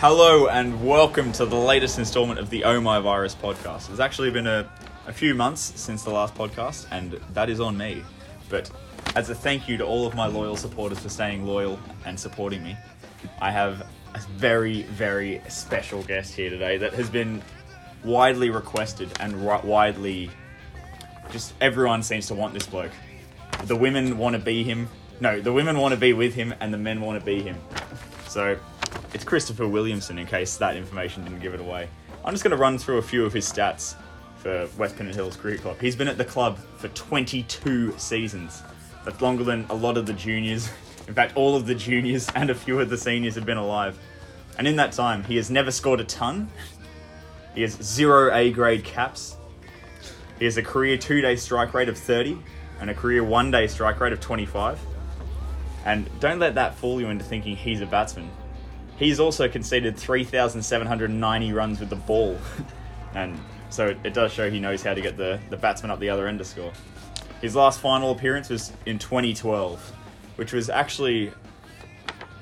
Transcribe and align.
Hello 0.00 0.46
and 0.46 0.82
welcome 0.82 1.30
to 1.32 1.44
the 1.44 1.54
latest 1.54 1.98
installment 1.98 2.40
of 2.40 2.48
the 2.48 2.64
Oh 2.64 2.80
My 2.80 3.00
Virus 3.00 3.34
podcast. 3.34 3.90
It's 3.90 4.00
actually 4.00 4.30
been 4.30 4.46
a, 4.46 4.66
a 5.06 5.12
few 5.12 5.34
months 5.34 5.78
since 5.78 6.04
the 6.04 6.10
last 6.10 6.34
podcast, 6.34 6.86
and 6.90 7.20
that 7.34 7.50
is 7.50 7.60
on 7.60 7.76
me. 7.76 8.02
But 8.48 8.70
as 9.14 9.28
a 9.28 9.34
thank 9.34 9.68
you 9.68 9.76
to 9.76 9.84
all 9.84 10.06
of 10.06 10.14
my 10.14 10.26
loyal 10.26 10.56
supporters 10.56 11.00
for 11.00 11.10
staying 11.10 11.44
loyal 11.44 11.78
and 12.06 12.18
supporting 12.18 12.62
me, 12.62 12.78
I 13.42 13.50
have 13.50 13.86
a 14.14 14.20
very, 14.38 14.84
very 14.84 15.42
special 15.50 16.02
guest 16.04 16.32
here 16.32 16.48
today 16.48 16.78
that 16.78 16.94
has 16.94 17.10
been 17.10 17.42
widely 18.02 18.48
requested 18.48 19.10
and 19.20 19.46
ri- 19.46 19.60
widely. 19.64 20.30
Just 21.30 21.52
everyone 21.60 22.02
seems 22.02 22.26
to 22.28 22.34
want 22.34 22.54
this 22.54 22.66
bloke. 22.66 22.92
The 23.64 23.76
women 23.76 24.16
want 24.16 24.34
to 24.34 24.40
be 24.40 24.64
him. 24.64 24.88
No, 25.20 25.42
the 25.42 25.52
women 25.52 25.76
want 25.76 25.92
to 25.92 26.00
be 26.00 26.14
with 26.14 26.32
him, 26.32 26.54
and 26.58 26.72
the 26.72 26.78
men 26.78 27.02
want 27.02 27.20
to 27.20 27.26
be 27.26 27.42
him. 27.42 27.58
So 28.28 28.58
it's 29.12 29.24
Christopher 29.24 29.66
Williamson, 29.66 30.18
in 30.18 30.26
case 30.26 30.56
that 30.58 30.76
information 30.76 31.24
didn't 31.24 31.40
give 31.40 31.54
it 31.54 31.60
away. 31.60 31.88
I'm 32.24 32.32
just 32.32 32.44
going 32.44 32.52
to 32.52 32.56
run 32.56 32.78
through 32.78 32.98
a 32.98 33.02
few 33.02 33.24
of 33.24 33.32
his 33.32 33.50
stats 33.50 33.94
for 34.36 34.68
West 34.78 34.96
Pennant 34.96 35.14
Hills 35.14 35.36
Cricket 35.36 35.62
Club. 35.62 35.80
He's 35.80 35.96
been 35.96 36.08
at 36.08 36.18
the 36.18 36.24
club 36.24 36.58
for 36.76 36.88
22 36.88 37.94
seasons. 37.98 38.62
That's 39.04 39.20
longer 39.20 39.44
than 39.44 39.66
a 39.70 39.74
lot 39.74 39.96
of 39.96 40.06
the 40.06 40.12
juniors. 40.12 40.70
In 41.08 41.14
fact, 41.14 41.36
all 41.36 41.56
of 41.56 41.66
the 41.66 41.74
juniors 41.74 42.28
and 42.34 42.50
a 42.50 42.54
few 42.54 42.78
of 42.78 42.88
the 42.88 42.96
seniors 42.96 43.34
have 43.34 43.46
been 43.46 43.56
alive. 43.56 43.98
And 44.58 44.68
in 44.68 44.76
that 44.76 44.92
time, 44.92 45.24
he 45.24 45.36
has 45.36 45.50
never 45.50 45.70
scored 45.70 46.00
a 46.00 46.04
ton. 46.04 46.48
He 47.54 47.62
has 47.62 47.72
zero 47.82 48.32
A 48.32 48.52
grade 48.52 48.84
caps. 48.84 49.36
He 50.38 50.44
has 50.44 50.56
a 50.56 50.62
career 50.62 50.96
two 50.96 51.20
day 51.20 51.36
strike 51.36 51.74
rate 51.74 51.88
of 51.88 51.98
30 51.98 52.38
and 52.80 52.90
a 52.90 52.94
career 52.94 53.24
one 53.24 53.50
day 53.50 53.66
strike 53.66 54.00
rate 54.00 54.12
of 54.12 54.20
25. 54.20 54.78
And 55.84 56.08
don't 56.20 56.38
let 56.38 56.54
that 56.54 56.74
fool 56.76 57.00
you 57.00 57.08
into 57.08 57.24
thinking 57.24 57.56
he's 57.56 57.80
a 57.80 57.86
batsman. 57.86 58.30
He's 59.00 59.18
also 59.18 59.48
conceded 59.48 59.96
3,790 59.96 61.52
runs 61.54 61.80
with 61.80 61.88
the 61.88 61.96
ball. 61.96 62.36
and 63.14 63.40
so 63.70 63.86
it, 63.86 63.98
it 64.04 64.12
does 64.12 64.30
show 64.30 64.50
he 64.50 64.60
knows 64.60 64.82
how 64.82 64.92
to 64.92 65.00
get 65.00 65.16
the, 65.16 65.40
the 65.48 65.56
batsman 65.56 65.90
up 65.90 66.00
the 66.00 66.10
other 66.10 66.28
end 66.28 66.38
to 66.38 66.44
score. 66.44 66.70
His 67.40 67.56
last 67.56 67.80
final 67.80 68.10
appearance 68.10 68.50
was 68.50 68.74
in 68.84 68.98
2012, 68.98 69.80
which 70.36 70.52
was 70.52 70.68
actually 70.68 71.32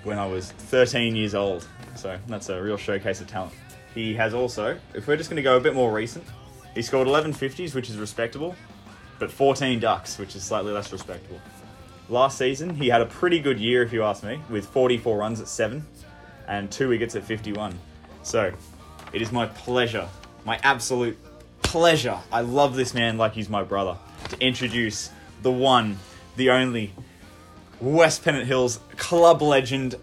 when 0.03 0.19
I 0.19 0.27
was 0.27 0.51
13 0.51 1.15
years 1.15 1.37
old. 1.37 1.65
So 1.95 2.19
that's 2.27 2.49
a 2.49 2.61
real 2.61 2.77
showcase 2.77 3.21
of 3.21 3.29
talent. 3.29 3.55
He 3.95 4.13
has 4.15 4.35
also, 4.35 4.77
if 4.95 5.07
we're 5.07 5.17
just 5.17 5.31
going 5.31 5.37
to 5.37 5.43
go 5.43 5.57
a 5.57 5.61
bit 5.61 5.75
more 5.75 5.93
recent, 5.93 6.25
he 6.75 6.83
scored 6.83 7.07
11 7.07 7.35
50s, 7.35 7.73
which 7.73 7.89
is 7.89 7.99
respectable, 7.99 8.57
but 9.21 9.31
14 9.31 9.79
ducks, 9.79 10.19
which 10.19 10.35
is 10.35 10.43
slightly 10.43 10.73
less 10.73 10.91
respectable. 10.91 11.41
Last 12.09 12.37
season, 12.37 12.75
he 12.75 12.89
had 12.89 13.01
a 13.01 13.07
pretty 13.07 13.39
good 13.39 13.61
year, 13.61 13.85
if 13.85 13.93
you 13.93 14.03
ask 14.03 14.25
me, 14.25 14.41
with 14.51 14.67
44 14.67 15.19
runs 15.19 15.41
at 15.41 15.47
7 15.47 15.87
and 16.49 16.71
2 16.71 16.89
wickets 16.89 17.15
at 17.15 17.25
51. 17.25 17.79
So, 18.23 18.53
it 19.13 19.23
is 19.23 19.31
my 19.31 19.47
pleasure, 19.47 20.09
my 20.45 20.59
absolute 20.63 21.19
pleasure. 21.63 22.19
I 22.33 22.41
love 22.41 22.75
this 22.75 22.95
man 22.95 23.19
like 23.19 23.33
he's 23.35 23.49
my 23.49 23.63
brother. 23.63 23.97
To 24.31 24.41
introduce 24.41 25.11
the 25.43 25.53
one, 25.53 25.99
the 26.37 26.51
only 26.51 26.93
West 27.81 28.25
Pennant 28.25 28.47
Hills 28.47 28.81
club 28.97 29.43
legend, 29.43 29.95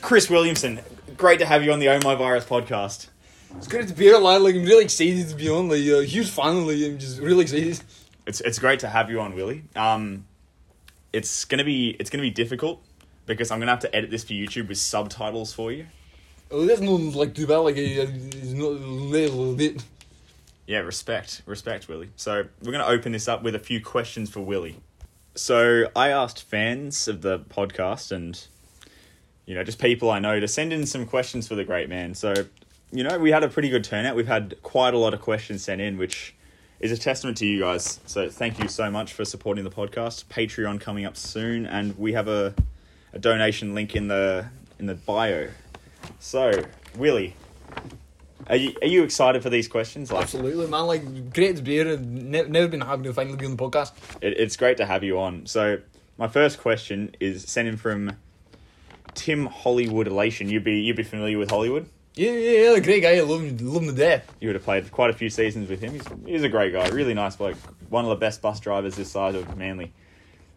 Chris 0.00 0.28
Williamson. 0.28 0.80
Great 1.16 1.38
to 1.38 1.46
have 1.46 1.62
you 1.62 1.72
on 1.72 1.78
the 1.78 1.88
Oh 1.88 2.00
My 2.02 2.14
Virus 2.14 2.44
podcast. 2.44 3.08
It's 3.56 3.68
great 3.68 3.88
to 3.88 3.94
be 3.94 4.04
here, 4.04 4.18
lad. 4.18 4.42
Like, 4.42 4.54
I'm 4.54 4.64
really 4.64 4.84
excited 4.84 5.28
to 5.28 5.34
be 5.34 5.48
on. 5.48 5.68
Like, 5.68 5.80
a 5.80 6.04
huge 6.04 6.28
fan. 6.28 6.66
Like, 6.66 6.76
I'm 6.76 6.98
just 6.98 7.20
really 7.20 7.42
excited. 7.42 7.80
It's 8.26 8.40
it's 8.40 8.58
great 8.58 8.80
to 8.80 8.88
have 8.88 9.08
you 9.08 9.20
on, 9.20 9.34
Willie. 9.34 9.64
Um, 9.76 10.26
it's 11.12 11.44
gonna 11.44 11.64
be 11.64 11.96
it's 12.00 12.10
gonna 12.10 12.22
be 12.22 12.30
difficult 12.30 12.82
because 13.26 13.50
I'm 13.50 13.58
gonna 13.58 13.72
have 13.72 13.80
to 13.80 13.94
edit 13.94 14.10
this 14.10 14.24
for 14.24 14.32
YouTube 14.32 14.68
with 14.68 14.78
subtitles 14.78 15.52
for 15.52 15.72
you. 15.72 15.86
Oh, 16.50 16.64
that's 16.64 16.80
not 16.80 17.00
like 17.14 17.34
too 17.34 17.46
bad. 17.46 17.58
Like, 17.58 17.76
it's 17.76 18.52
not 18.52 18.68
a 18.68 18.86
little 18.86 19.54
bit. 19.54 19.82
Yeah, 20.66 20.78
respect, 20.78 21.42
respect, 21.46 21.88
Willie. 21.88 22.10
So 22.16 22.44
we're 22.62 22.72
gonna 22.72 22.86
open 22.86 23.12
this 23.12 23.28
up 23.28 23.42
with 23.42 23.54
a 23.54 23.58
few 23.58 23.80
questions 23.80 24.30
for 24.30 24.40
Willie. 24.40 24.76
So 25.34 25.90
I 25.94 26.08
asked 26.10 26.42
fans 26.42 27.08
of 27.08 27.22
the 27.22 27.40
podcast 27.40 28.10
and 28.10 28.42
you 29.44 29.54
know 29.54 29.62
just 29.62 29.78
people 29.78 30.10
I 30.10 30.18
know 30.18 30.40
to 30.40 30.48
send 30.48 30.72
in 30.72 30.86
some 30.86 31.06
questions 31.06 31.46
for 31.46 31.54
the 31.54 31.64
great 31.64 31.88
man. 31.88 32.14
So 32.14 32.34
you 32.90 33.04
know 33.04 33.18
we 33.18 33.30
had 33.30 33.44
a 33.44 33.48
pretty 33.48 33.68
good 33.68 33.84
turnout. 33.84 34.16
We've 34.16 34.26
had 34.26 34.56
quite 34.62 34.94
a 34.94 34.98
lot 34.98 35.14
of 35.14 35.20
questions 35.20 35.62
sent 35.62 35.80
in, 35.80 35.98
which 35.98 36.34
is 36.80 36.92
a 36.92 36.96
testament 36.96 37.38
to 37.38 37.46
you 37.46 37.60
guys. 37.60 38.00
So 38.06 38.28
thank 38.28 38.58
you 38.58 38.68
so 38.68 38.90
much 38.90 39.12
for 39.12 39.24
supporting 39.24 39.64
the 39.64 39.70
podcast. 39.70 40.26
Patreon 40.26 40.80
coming 40.80 41.04
up 41.04 41.16
soon, 41.16 41.66
and 41.66 41.98
we 41.98 42.12
have 42.12 42.28
a, 42.28 42.54
a 43.16 43.18
donation 43.18 43.74
link 43.74 43.96
in 43.96 44.08
the 44.08 44.46
in 44.78 44.86
the 44.86 44.94
bio. 44.94 45.48
So 46.20 46.52
Willie, 46.96 47.34
are 48.46 48.56
you 48.56 48.74
are 48.82 48.86
you 48.86 49.02
excited 49.02 49.42
for 49.42 49.50
these 49.50 49.66
questions? 49.66 50.12
Like, 50.12 50.24
Absolutely, 50.24 50.66
man. 50.68 50.86
Like, 50.86 51.32
great 51.32 51.56
to 51.56 51.62
be 51.62 51.72
here. 51.72 51.96
Ne- 51.96 52.46
never 52.48 52.68
been 52.68 52.82
happy 52.82 53.04
to 53.04 53.14
finally 53.14 53.36
be 53.36 53.46
on 53.46 53.56
the 53.56 53.62
podcast. 53.62 53.92
it, 54.20 54.38
it's 54.38 54.56
great 54.56 54.76
to 54.76 54.86
have 54.86 55.02
you 55.02 55.18
on. 55.18 55.46
So 55.46 55.78
my 56.18 56.28
first 56.28 56.60
question 56.60 57.14
is 57.18 57.42
sent 57.44 57.66
in 57.66 57.76
from 57.78 58.12
Tim 59.14 59.46
Hollywood 59.46 60.06
Elation. 60.06 60.48
You'd 60.50 60.64
be 60.64 60.80
you'd 60.80 60.96
be 60.96 61.02
familiar 61.02 61.38
with 61.38 61.50
Hollywood. 61.50 61.88
Yeah, 62.14 62.32
yeah, 62.32 62.72
yeah. 62.72 62.78
Great 62.80 63.02
guy. 63.02 63.16
I 63.16 63.20
love 63.20 63.42
him. 63.42 63.56
Love 63.60 63.82
him 63.82 63.88
to 63.88 63.94
death. 63.94 64.30
You 64.40 64.48
would 64.48 64.56
have 64.56 64.64
played 64.64 64.90
quite 64.90 65.10
a 65.10 65.14
few 65.14 65.30
seasons 65.30 65.68
with 65.68 65.80
him. 65.80 65.92
He's, 65.94 66.06
he's 66.26 66.42
a 66.44 66.48
great 66.48 66.72
guy, 66.72 66.88
really 66.88 67.14
nice 67.14 67.36
bloke. 67.36 67.56
One 67.88 68.04
of 68.04 68.10
the 68.10 68.16
best 68.16 68.42
bus 68.42 68.60
drivers 68.60 68.94
this 68.94 69.10
side 69.10 69.34
of 69.34 69.56
Manly. 69.56 69.92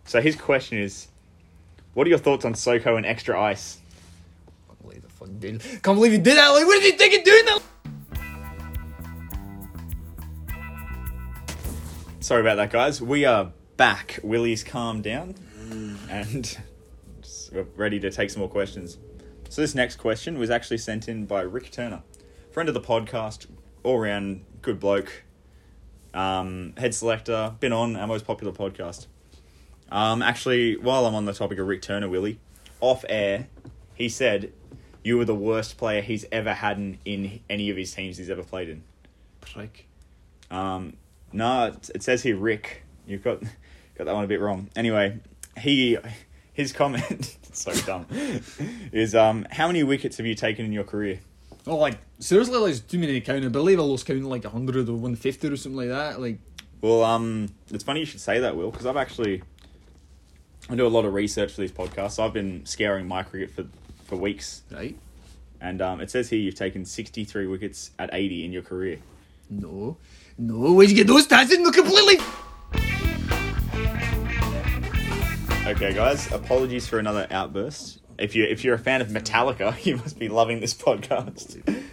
So 0.06 0.22
his 0.22 0.36
question 0.36 0.78
is, 0.78 1.08
what 1.94 2.08
are 2.08 2.10
your 2.10 2.20
thoughts 2.20 2.46
on 2.46 2.56
Soko 2.56 2.96
and 2.96 3.06
extra 3.06 3.40
ice? 3.40 3.80
Can't 4.68 4.82
believe 4.82 5.02
the 5.02 5.10
fucking 5.10 5.40
did. 5.40 5.62
Can't 5.62 5.84
believe 5.84 6.12
he 6.12 6.18
did 6.18 6.38
that. 6.38 6.50
Like, 6.50 6.66
what 6.66 6.82
did 6.82 6.92
he 6.92 6.98
think 6.98 7.18
of 7.18 7.24
doing 7.24 7.46
that? 7.46 7.62
Sorry 12.20 12.42
about 12.42 12.56
that, 12.56 12.72
guys. 12.72 13.02
We 13.02 13.26
are 13.26 13.52
back. 13.78 14.20
Willie's 14.24 14.64
calmed 14.64 15.04
down, 15.04 15.36
and 16.10 16.58
we're 17.52 17.66
ready 17.76 18.00
to 18.02 18.12
take 18.12 18.30
some 18.30 18.42
more 18.42 18.50
questions. 18.50 18.98
So 19.50 19.62
this 19.62 19.74
next 19.74 19.96
question 19.96 20.38
was 20.38 20.52
actually 20.52 20.78
sent 20.78 21.08
in 21.08 21.26
by 21.26 21.42
Rick 21.42 21.72
Turner, 21.72 22.04
friend 22.52 22.70
of 22.70 22.76
the 22.76 22.82
podcast, 22.82 23.48
all 23.82 23.98
round 23.98 24.46
good 24.62 24.80
bloke, 24.80 25.24
um, 26.14 26.74
head 26.78 26.94
selector, 26.94 27.56
been 27.60 27.74
on 27.74 27.96
our 27.96 28.06
most 28.06 28.28
popular 28.28 28.54
podcast. 28.54 29.08
Um, 29.92 30.22
actually, 30.22 30.78
while 30.78 31.06
I'm 31.06 31.16
on 31.16 31.26
the 31.26 31.34
topic 31.34 31.60
of 31.60 31.68
Rick 31.68 31.82
Turner, 31.82 32.10
Willie, 32.10 32.40
off 32.80 33.04
air, 33.10 33.48
he 33.96 34.10
said 34.10 34.54
you 35.04 35.18
were 35.18 35.26
the 35.26 35.36
worst 35.36 35.78
player 35.78 36.02
he's 36.02 36.26
ever 36.32 36.54
had 36.54 36.78
in, 36.78 36.98
in 37.06 37.40
any 37.50 37.70
of 37.70 37.78
his 37.78 37.94
teams 37.94 38.18
he's 38.18 38.30
ever 38.30 38.44
played 38.44 38.70
in. 38.70 38.84
Prick. 39.42 39.88
Um, 40.52 40.94
no, 41.32 41.68
it, 41.68 41.90
it 41.96 42.04
says 42.04 42.24
here 42.24 42.38
Rick. 42.38 42.84
You've 43.08 43.24
got 43.24 43.42
got 43.96 44.06
that 44.06 44.14
one 44.14 44.24
a 44.24 44.28
bit 44.28 44.40
wrong. 44.40 44.70
Anyway, 44.76 45.20
he 45.60 45.98
his 46.54 46.72
comment 46.74 47.38
so 47.54 47.74
dumb 47.86 48.06
is 48.92 49.16
um 49.16 49.48
how 49.50 49.68
many 49.68 49.82
wickets 49.82 50.18
have 50.18 50.26
you 50.26 50.36
taken 50.36 50.66
in 50.66 50.72
your 50.72 50.84
career? 50.84 51.20
Oh, 51.68 51.76
like, 51.78 51.98
seriously, 52.20 52.58
like, 52.58 52.72
it's 52.72 52.80
too 52.80 52.98
many 52.98 53.14
to 53.14 53.22
count. 53.22 53.46
I 53.46 53.50
believe 53.50 53.80
I 53.80 53.84
lost 53.84 54.06
count 54.06 54.24
like 54.24 54.44
100 54.44 54.90
or 54.90 54.94
150 54.94 55.50
or 55.50 55.58
something 55.58 55.78
like 55.78 55.90
that. 55.90 56.20
Like, 56.20 56.40
Well, 56.82 57.04
um, 57.04 57.50
it's 57.70 57.84
funny 57.84 58.00
you 58.00 58.06
should 58.06 58.22
say 58.22 58.40
that, 58.40 58.56
Will, 58.56 58.72
because 58.72 58.86
I've 58.88 58.98
actually 58.98 59.44
I 60.70 60.76
do 60.76 60.86
a 60.86 60.88
lot 60.88 61.06
of 61.06 61.14
research 61.14 61.54
for 61.54 61.62
these 61.62 61.72
podcasts. 61.72 62.24
I've 62.24 62.34
been 62.34 62.66
scouring 62.66 63.08
MyCricket 63.08 63.50
for 63.52 63.66
for 64.06 64.16
weeks, 64.16 64.62
right? 64.72 64.96
and 65.62 65.82
um, 65.82 66.00
it 66.00 66.10
says 66.10 66.30
here 66.30 66.40
you've 66.40 66.56
taken 66.56 66.86
sixty 66.86 67.26
three 67.26 67.48
wickets 67.48 67.92
at 68.00 68.10
eighty 68.14 68.46
in 68.46 68.52
your 68.52 68.62
career. 68.62 69.00
No. 69.50 69.98
No, 70.38 70.74
where'd 70.74 70.90
you 70.90 70.96
get 70.96 71.08
those 71.08 71.28
stats 71.28 71.52
in? 71.52 71.70
Completely. 71.72 72.18
Okay, 75.68 75.94
guys, 75.94 76.32
apologies 76.32 76.88
for 76.88 76.98
another 76.98 77.28
outburst. 77.30 78.00
If 78.18 78.36
you 78.36 78.46
if 78.46 78.64
you're 78.64 78.76
a 78.76 78.80
fan 78.80 79.02
of 79.02 79.10
Metallica, 79.10 79.84
you 79.86 79.98
must 79.98 80.18
be 80.20 80.30
loving 80.30 80.60
this 80.60 80.74
podcast. 80.74 81.84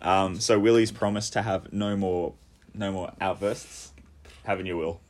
Um, 0.00 0.40
so 0.40 0.58
Willie's 0.58 0.92
promised 0.92 1.32
to 1.34 1.42
have 1.42 1.72
no 1.72 1.96
more 1.96 2.34
no 2.74 2.92
more 2.92 3.12
outbursts. 3.20 3.92
Haven't 4.44 4.66
you, 4.66 4.76
Will? 4.76 5.00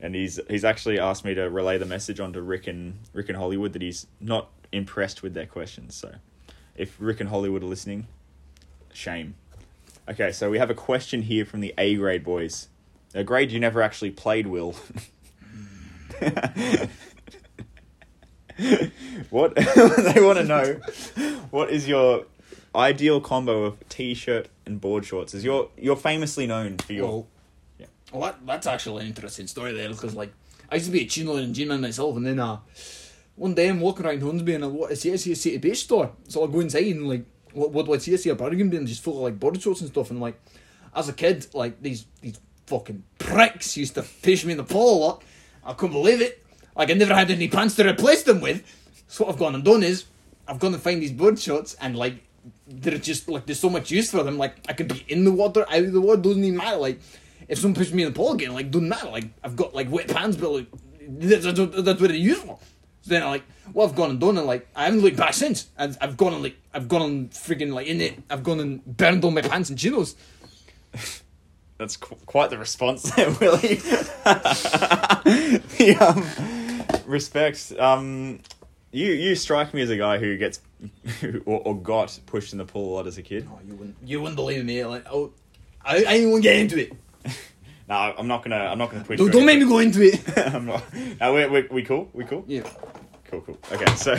And 0.00 0.14
he's 0.14 0.38
he's 0.48 0.64
actually 0.64 0.98
asked 0.98 1.24
me 1.24 1.34
to 1.34 1.50
relay 1.50 1.78
the 1.78 1.86
message 1.86 2.20
onto 2.20 2.40
Rick 2.40 2.66
and 2.66 2.98
Rick 3.12 3.28
and 3.28 3.36
Hollywood 3.36 3.72
that 3.72 3.82
he's 3.82 4.06
not 4.20 4.50
impressed 4.70 5.22
with 5.22 5.34
their 5.34 5.46
questions. 5.46 5.94
So, 5.94 6.14
if 6.76 6.96
Rick 6.98 7.20
and 7.20 7.28
Hollywood 7.30 7.62
are 7.62 7.66
listening, 7.66 8.06
shame. 8.92 9.34
Okay, 10.08 10.32
so 10.32 10.50
we 10.50 10.58
have 10.58 10.70
a 10.70 10.74
question 10.74 11.22
here 11.22 11.44
from 11.44 11.60
the 11.60 11.74
A 11.76 11.96
grade 11.96 12.24
boys. 12.24 12.68
A 13.14 13.24
grade 13.24 13.50
you 13.50 13.60
never 13.60 13.82
actually 13.82 14.10
played, 14.10 14.46
Will. 14.46 14.76
what 19.30 19.54
they 19.56 20.20
want 20.20 20.38
to 20.38 20.44
know 20.44 20.80
what 21.50 21.70
is 21.70 21.86
your 21.86 22.24
ideal 22.74 23.20
combo 23.20 23.64
of 23.64 23.88
t-shirt 23.88 24.48
and 24.66 24.80
board 24.80 25.04
shorts 25.04 25.32
is 25.32 25.44
you're 25.44 25.68
you're 25.76 25.96
famously 25.96 26.46
known 26.46 26.76
for 26.78 26.92
your 26.92 27.06
Well, 27.06 27.26
well 28.12 28.22
that, 28.22 28.46
that's 28.46 28.66
actually 28.66 29.02
an 29.02 29.08
interesting 29.08 29.46
story 29.46 29.72
there 29.72 29.88
because, 29.88 30.14
like, 30.14 30.32
I 30.70 30.76
used 30.76 30.86
to 30.86 30.92
be 30.92 31.02
a 31.02 31.06
chino 31.06 31.36
and 31.36 31.54
gym 31.54 31.68
man 31.68 31.80
myself, 31.80 32.16
and 32.16 32.26
then, 32.26 32.38
uh, 32.38 32.58
one 33.38 33.54
day 33.54 33.68
I'm 33.68 33.80
walking 33.80 34.04
around 34.04 34.20
Hornsby 34.20 34.54
and 34.54 34.64
I 34.64 34.66
what 34.66 34.90
I 34.90 34.94
see 34.94 35.12
I 35.12 35.16
see 35.16 35.32
a 35.32 35.36
City 35.36 35.58
Beach 35.58 35.78
store. 35.78 36.10
So 36.28 36.44
I 36.44 36.50
go 36.50 36.60
inside 36.60 36.86
and 36.86 37.08
like 37.08 37.24
what 37.52 37.70
what 37.70 37.86
do 37.86 37.94
I 37.94 37.98
see? 37.98 38.12
I 38.12 38.16
see 38.16 38.30
a 38.30 38.34
bargain 38.34 38.68
bin 38.68 38.86
just 38.86 39.02
full 39.02 39.18
of 39.18 39.22
like 39.22 39.38
body 39.38 39.60
shorts 39.60 39.80
and 39.80 39.90
stuff 39.90 40.10
and 40.10 40.20
like 40.20 40.40
as 40.94 41.08
a 41.08 41.12
kid, 41.12 41.46
like 41.54 41.80
these 41.80 42.06
these 42.20 42.40
fucking 42.66 43.04
pricks 43.18 43.76
used 43.76 43.94
to 43.94 44.02
fish 44.02 44.44
me 44.44 44.52
in 44.52 44.58
the 44.58 44.64
pool 44.64 44.98
a 44.98 44.98
lot. 44.98 45.24
I 45.64 45.72
couldn't 45.72 45.94
believe 45.94 46.20
it. 46.20 46.44
Like 46.76 46.90
I 46.90 46.94
never 46.94 47.14
had 47.14 47.30
any 47.30 47.48
pants 47.48 47.76
to 47.76 47.88
replace 47.88 48.24
them 48.24 48.40
with. 48.40 48.64
So 49.06 49.24
what 49.24 49.32
I've 49.32 49.38
gone 49.38 49.54
and 49.54 49.64
done 49.64 49.82
is 49.82 50.04
I've 50.46 50.58
gone 50.58 50.74
and 50.74 50.82
find 50.82 51.00
these 51.00 51.12
board 51.12 51.38
shorts 51.38 51.76
and 51.80 51.96
like 51.96 52.24
they're 52.66 52.98
just 52.98 53.28
like 53.28 53.46
there's 53.46 53.60
so 53.60 53.70
much 53.70 53.90
use 53.90 54.10
for 54.10 54.22
them. 54.24 54.36
Like 54.36 54.56
I 54.68 54.72
could 54.72 54.88
be 54.88 55.04
in 55.08 55.24
the 55.24 55.32
water, 55.32 55.64
out 55.68 55.84
of 55.84 55.92
the 55.92 56.00
water, 56.00 56.20
doesn't 56.20 56.42
even 56.42 56.56
matter. 56.58 56.76
Like 56.76 57.00
if 57.48 57.58
someone 57.58 57.74
pushes 57.74 57.92
me 57.94 58.02
in 58.04 58.12
the 58.12 58.16
pool 58.16 58.32
again, 58.32 58.52
like 58.52 58.70
doesn't 58.70 58.88
matter. 58.88 59.08
Like 59.08 59.24
I've 59.42 59.56
got 59.56 59.74
like 59.74 59.90
wet 59.90 60.08
pants, 60.08 60.36
but 60.36 60.50
like 60.50 60.66
that's, 61.00 61.44
that's, 61.44 61.58
that's 61.58 62.00
what 62.00 62.08
they're 62.08 62.12
used 62.12 62.42
for. 62.42 62.58
So 63.02 63.10
then 63.10 63.22
I 63.22 63.28
like 63.30 63.44
what 63.72 63.88
I've 63.88 63.94
gone 63.96 64.10
and 64.10 64.20
done 64.20 64.36
and 64.38 64.46
like 64.46 64.68
I 64.76 64.84
haven't 64.84 65.00
looked 65.00 65.16
back 65.16 65.34
since. 65.34 65.68
I've, 65.78 65.96
I've 66.00 66.16
gone 66.16 66.34
and 66.34 66.42
like 66.42 66.56
I've 66.74 66.88
gone 66.88 67.02
and 67.02 67.30
freaking 67.30 67.72
like 67.72 67.86
in 67.86 68.00
it. 68.00 68.22
I've 68.28 68.42
gone 68.42 68.60
and 68.60 68.84
burned 68.84 69.24
all 69.24 69.30
my 69.30 69.42
pants 69.42 69.70
and 69.70 69.78
chinos. 69.78 70.14
That's 71.78 71.96
qu- 71.96 72.16
quite 72.26 72.50
the 72.50 72.58
response 72.58 73.02
there, 73.14 73.30
Willie. 73.40 73.76
the, 75.76 75.96
um, 76.00 76.24
respect. 77.06 77.72
Um, 77.78 78.40
you 78.90 79.12
you 79.12 79.34
strike 79.36 79.72
me 79.72 79.82
as 79.82 79.90
a 79.90 79.96
guy 79.96 80.18
who 80.18 80.36
gets 80.36 80.60
or, 81.46 81.60
or 81.60 81.80
got 81.80 82.18
pushed 82.26 82.52
in 82.52 82.58
the 82.58 82.64
pool 82.64 82.94
a 82.94 82.96
lot 82.96 83.06
as 83.06 83.16
a 83.16 83.22
kid. 83.22 83.48
Oh, 83.50 83.58
you 83.66 83.74
wouldn't 83.74 83.96
you 84.04 84.20
wouldn't 84.20 84.36
believe 84.36 84.64
me. 84.64 84.84
Like 84.84 85.06
oh, 85.10 85.32
I 85.84 86.04
I 86.04 86.12
ain't 86.14 86.30
gonna 86.30 86.42
get 86.42 86.56
into 86.56 86.78
it. 86.78 86.92
No, 87.88 87.94
I'm 87.94 88.28
not 88.28 88.42
gonna. 88.42 88.56
I'm 88.56 88.76
not 88.76 88.90
gonna 88.90 89.02
push. 89.04 89.18
Don't, 89.18 89.32
don't 89.32 89.46
make 89.46 89.58
me 89.58 89.64
go 89.64 89.78
into 89.78 90.02
it. 90.02 90.22
I'm 90.54 90.66
not. 90.66 90.82
No, 91.20 91.32
we 91.32 91.46
we 91.46 91.68
we 91.70 91.82
cool. 91.82 92.10
We 92.12 92.24
cool. 92.24 92.44
yeah. 92.46 92.68
Cool, 93.24 93.40
cool. 93.40 93.58
Okay, 93.72 93.94
so 93.94 94.18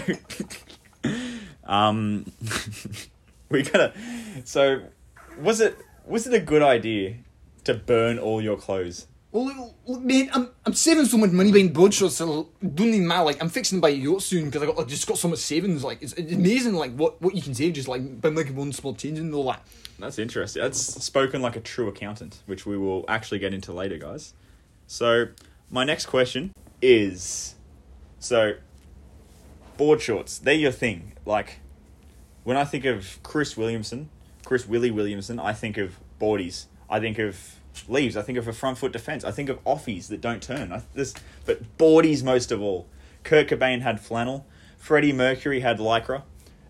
um 1.66 2.32
we 3.50 3.64
gotta 3.64 3.94
so 4.44 4.82
was 5.40 5.62
it 5.62 5.78
was 6.06 6.26
it 6.28 6.34
a 6.34 6.40
good 6.40 6.62
idea 6.64 7.18
to 7.66 7.74
burn 7.76 8.18
all 8.18 8.42
your 8.42 8.58
clothes? 8.58 9.08
Well, 9.32 9.76
look, 9.86 10.02
man, 10.02 10.30
I'm, 10.34 10.50
I'm 10.66 10.74
saving 10.74 11.06
so 11.06 11.18
much 11.18 11.30
money 11.30 11.52
buying 11.52 11.72
board 11.72 11.94
shorts. 11.94 12.16
So 12.16 12.50
don't 12.62 12.88
even 12.88 13.08
matter. 13.08 13.24
Like, 13.24 13.42
I'm 13.42 13.50
fixing 13.50 13.78
to 13.78 13.82
buy 13.82 13.90
a 13.90 13.94
yacht 13.94 14.24
soon 14.24 14.46
because 14.46 14.64
I 14.64 14.66
got 14.66 14.88
just 14.88 15.06
got 15.06 15.18
so 15.18 15.28
much 15.28 15.40
savings. 15.40 15.84
Like, 15.84 16.02
it's, 16.02 16.14
it's 16.14 16.34
amazing. 16.34 16.74
Like, 16.74 16.96
what, 16.96 17.22
what 17.22 17.36
you 17.36 17.42
can 17.42 17.54
save 17.54 17.74
just 17.74 17.88
like 17.88 18.22
by 18.22 18.32
making 18.32 18.56
one 18.56 18.72
small 18.74 18.96
change 18.96 19.20
and 19.20 19.34
all 19.34 19.46
that. 19.46 19.66
That's 20.00 20.18
interesting. 20.18 20.64
That's 20.64 20.80
spoken 20.80 21.42
like 21.42 21.56
a 21.56 21.60
true 21.62 21.88
accountant, 21.90 22.42
which 22.48 22.66
we 22.66 22.78
will 22.78 23.06
actually 23.08 23.40
get 23.40 23.54
into 23.54 23.72
later, 23.72 23.98
guys. 23.98 24.34
So, 24.88 25.28
my 25.70 25.84
next 25.84 26.08
question 26.08 26.52
is 26.82 27.56
so 28.20 28.54
board 29.78 30.02
shorts, 30.02 30.38
they're 30.40 30.54
your 30.54 30.72
thing. 30.72 31.14
Like 31.26 31.60
when 32.44 32.58
I 32.58 32.66
think 32.66 32.86
of 32.86 33.20
Chris 33.24 33.56
Williamson, 33.56 34.10
Chris 34.46 34.68
Willie 34.68 34.92
Williamson, 34.92 35.40
I 35.40 35.54
think 35.54 35.78
of 35.78 36.00
boardies. 36.20 36.66
I 36.90 37.00
think 37.00 37.20
of 37.20 37.56
leaves. 37.88 38.18
I 38.18 38.22
think 38.22 38.38
of 38.38 38.48
a 38.48 38.54
front 38.54 38.78
foot 38.78 38.92
defense. 38.92 39.24
I 39.24 39.32
think 39.32 39.50
of 39.50 39.64
offies 39.64 40.08
that 40.08 40.22
don't 40.22 40.42
turn. 40.42 40.72
I, 40.72 40.84
this, 40.94 41.14
but 41.46 41.78
boardies 41.78 42.24
most 42.24 42.52
of 42.52 42.62
all. 42.62 42.88
Kurt 43.24 43.48
Cobain 43.48 43.82
had 43.82 44.00
flannel. 44.00 44.46
Freddie 44.78 45.14
Mercury 45.14 45.60
had 45.60 45.78
lycra, 45.78 46.24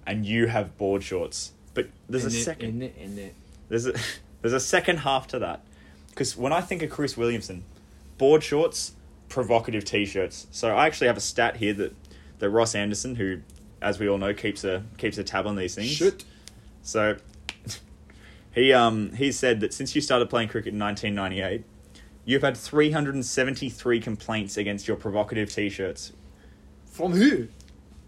and 0.05 0.25
you 0.25 0.47
have 0.47 0.77
board 0.77 1.03
shorts. 1.03 1.51
But 1.73 1.89
there's 2.07 2.25
a 2.25 2.31
second. 2.31 2.81
it, 2.81 2.95
in 2.97 3.17
it. 3.17 3.35
There's 3.69 3.85
a 3.85 3.93
there's 4.41 4.53
a 4.53 4.59
second 4.59 4.97
half 4.97 5.27
to 5.27 5.39
that, 5.39 5.63
because 6.09 6.35
when 6.35 6.51
I 6.51 6.61
think 6.61 6.81
of 6.81 6.89
Chris 6.89 7.15
Williamson, 7.15 7.63
board 8.17 8.43
shorts, 8.43 8.93
provocative 9.29 9.85
t-shirts. 9.85 10.47
So 10.51 10.75
I 10.75 10.85
actually 10.87 11.07
have 11.07 11.17
a 11.17 11.21
stat 11.21 11.57
here 11.57 11.73
that 11.73 11.95
that 12.39 12.49
Ross 12.49 12.75
Anderson, 12.75 13.15
who, 13.15 13.39
as 13.81 13.99
we 13.99 14.09
all 14.09 14.17
know, 14.17 14.33
keeps 14.33 14.63
a 14.63 14.83
keeps 14.97 15.17
a 15.17 15.23
tab 15.23 15.47
on 15.47 15.55
these 15.55 15.75
things. 15.75 15.89
Shoot. 15.89 16.25
So 16.81 17.17
he 18.53 18.73
um 18.73 19.13
he 19.13 19.31
said 19.31 19.59
that 19.61 19.73
since 19.73 19.95
you 19.95 20.01
started 20.01 20.29
playing 20.29 20.49
cricket 20.49 20.73
in 20.73 20.79
1998, 20.79 21.63
you've 22.25 22.41
had 22.41 22.55
373 22.57 23.99
complaints 23.99 24.57
against 24.57 24.87
your 24.87 24.97
provocative 24.97 25.51
t-shirts. 25.53 26.13
From 26.85 27.13
who? 27.13 27.47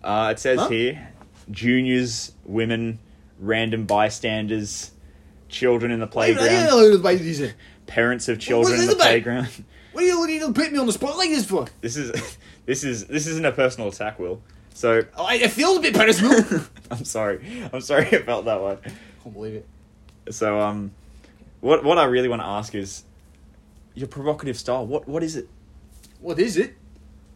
Uh, 0.03 0.29
it 0.31 0.39
says 0.39 0.59
Huh? 0.59 0.69
here, 0.69 1.09
juniors, 1.49 2.33
women, 2.45 2.99
random 3.39 3.85
bystanders, 3.85 4.91
children 5.49 5.91
in 5.91 5.99
the 5.99 6.07
playground, 6.07 6.47
are 6.47 6.51
you 6.51 6.69
allowed 6.69 6.91
to 6.97 6.99
buy 7.03 7.15
these? 7.15 7.53
parents 7.88 8.29
of 8.29 8.39
children 8.39 8.79
in 8.79 8.85
the 8.88 8.93
about? 8.93 9.03
playground. 9.03 9.49
What 9.91 10.05
are 10.05 10.07
you 10.07 10.19
looking 10.19 10.39
to 10.39 10.53
put 10.53 10.71
me 10.71 10.77
on 10.79 10.85
the 10.88 10.93
spot 10.93 11.17
like 11.17 11.29
this 11.29 11.45
for? 11.45 11.67
This 11.81 11.97
is 11.97 12.38
this 12.65 12.83
is 12.85 13.05
this 13.07 13.27
isn't 13.27 13.45
a 13.45 13.51
personal 13.51 13.89
attack, 13.89 14.17
Will. 14.17 14.41
So 14.73 15.03
Oh, 15.17 15.25
I- 15.25 15.35
it 15.35 15.51
feels 15.51 15.77
a 15.77 15.81
bit 15.81 15.93
personal. 15.93 16.61
I'm 16.91 17.03
sorry. 17.03 17.45
I'm 17.73 17.81
sorry 17.81 18.07
it 18.07 18.25
felt 18.25 18.45
that 18.45 18.61
way. 18.61 18.77
Can't 19.23 19.33
believe 19.33 19.55
it. 19.55 19.67
So 20.31 20.59
um, 20.59 20.91
what 21.59 21.83
what 21.83 21.97
I 21.97 22.05
really 22.05 22.27
want 22.27 22.41
to 22.41 22.47
ask 22.47 22.73
is 22.75 23.03
your 23.93 24.07
provocative 24.07 24.57
style. 24.57 24.85
What 24.85 25.07
what 25.07 25.23
is 25.23 25.35
it? 25.35 25.47
What 26.19 26.39
is 26.39 26.57
it? 26.57 26.75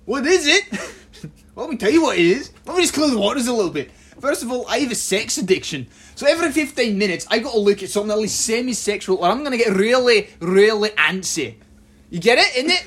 What 0.05 0.25
is 0.25 0.45
it? 0.47 0.63
well, 1.55 1.65
let 1.67 1.69
me 1.69 1.77
tell 1.77 1.89
you 1.91 2.01
what 2.03 2.17
it 2.17 2.25
is. 2.25 2.51
Let 2.65 2.75
me 2.75 2.81
just 2.83 2.93
clear 2.93 3.09
the 3.09 3.17
waters 3.17 3.47
a 3.47 3.53
little 3.53 3.71
bit. 3.71 3.91
First 4.19 4.43
of 4.43 4.51
all, 4.51 4.65
I 4.67 4.79
have 4.79 4.91
a 4.91 4.95
sex 4.95 5.37
addiction. 5.37 5.87
So 6.15 6.25
every 6.25 6.51
15 6.51 6.97
minutes, 6.97 7.27
I 7.29 7.39
got 7.39 7.51
to 7.51 7.59
look 7.59 7.83
at 7.83 7.89
something 7.89 8.11
at 8.11 8.17
least 8.17 8.39
semi-sexual, 8.41 9.17
or 9.17 9.27
I'm 9.27 9.39
going 9.39 9.51
to 9.51 9.57
get 9.57 9.75
really, 9.75 10.29
really 10.39 10.89
antsy. 10.91 11.55
You 12.09 12.19
get 12.19 12.37
it, 12.37 12.53
innit? 12.65 12.83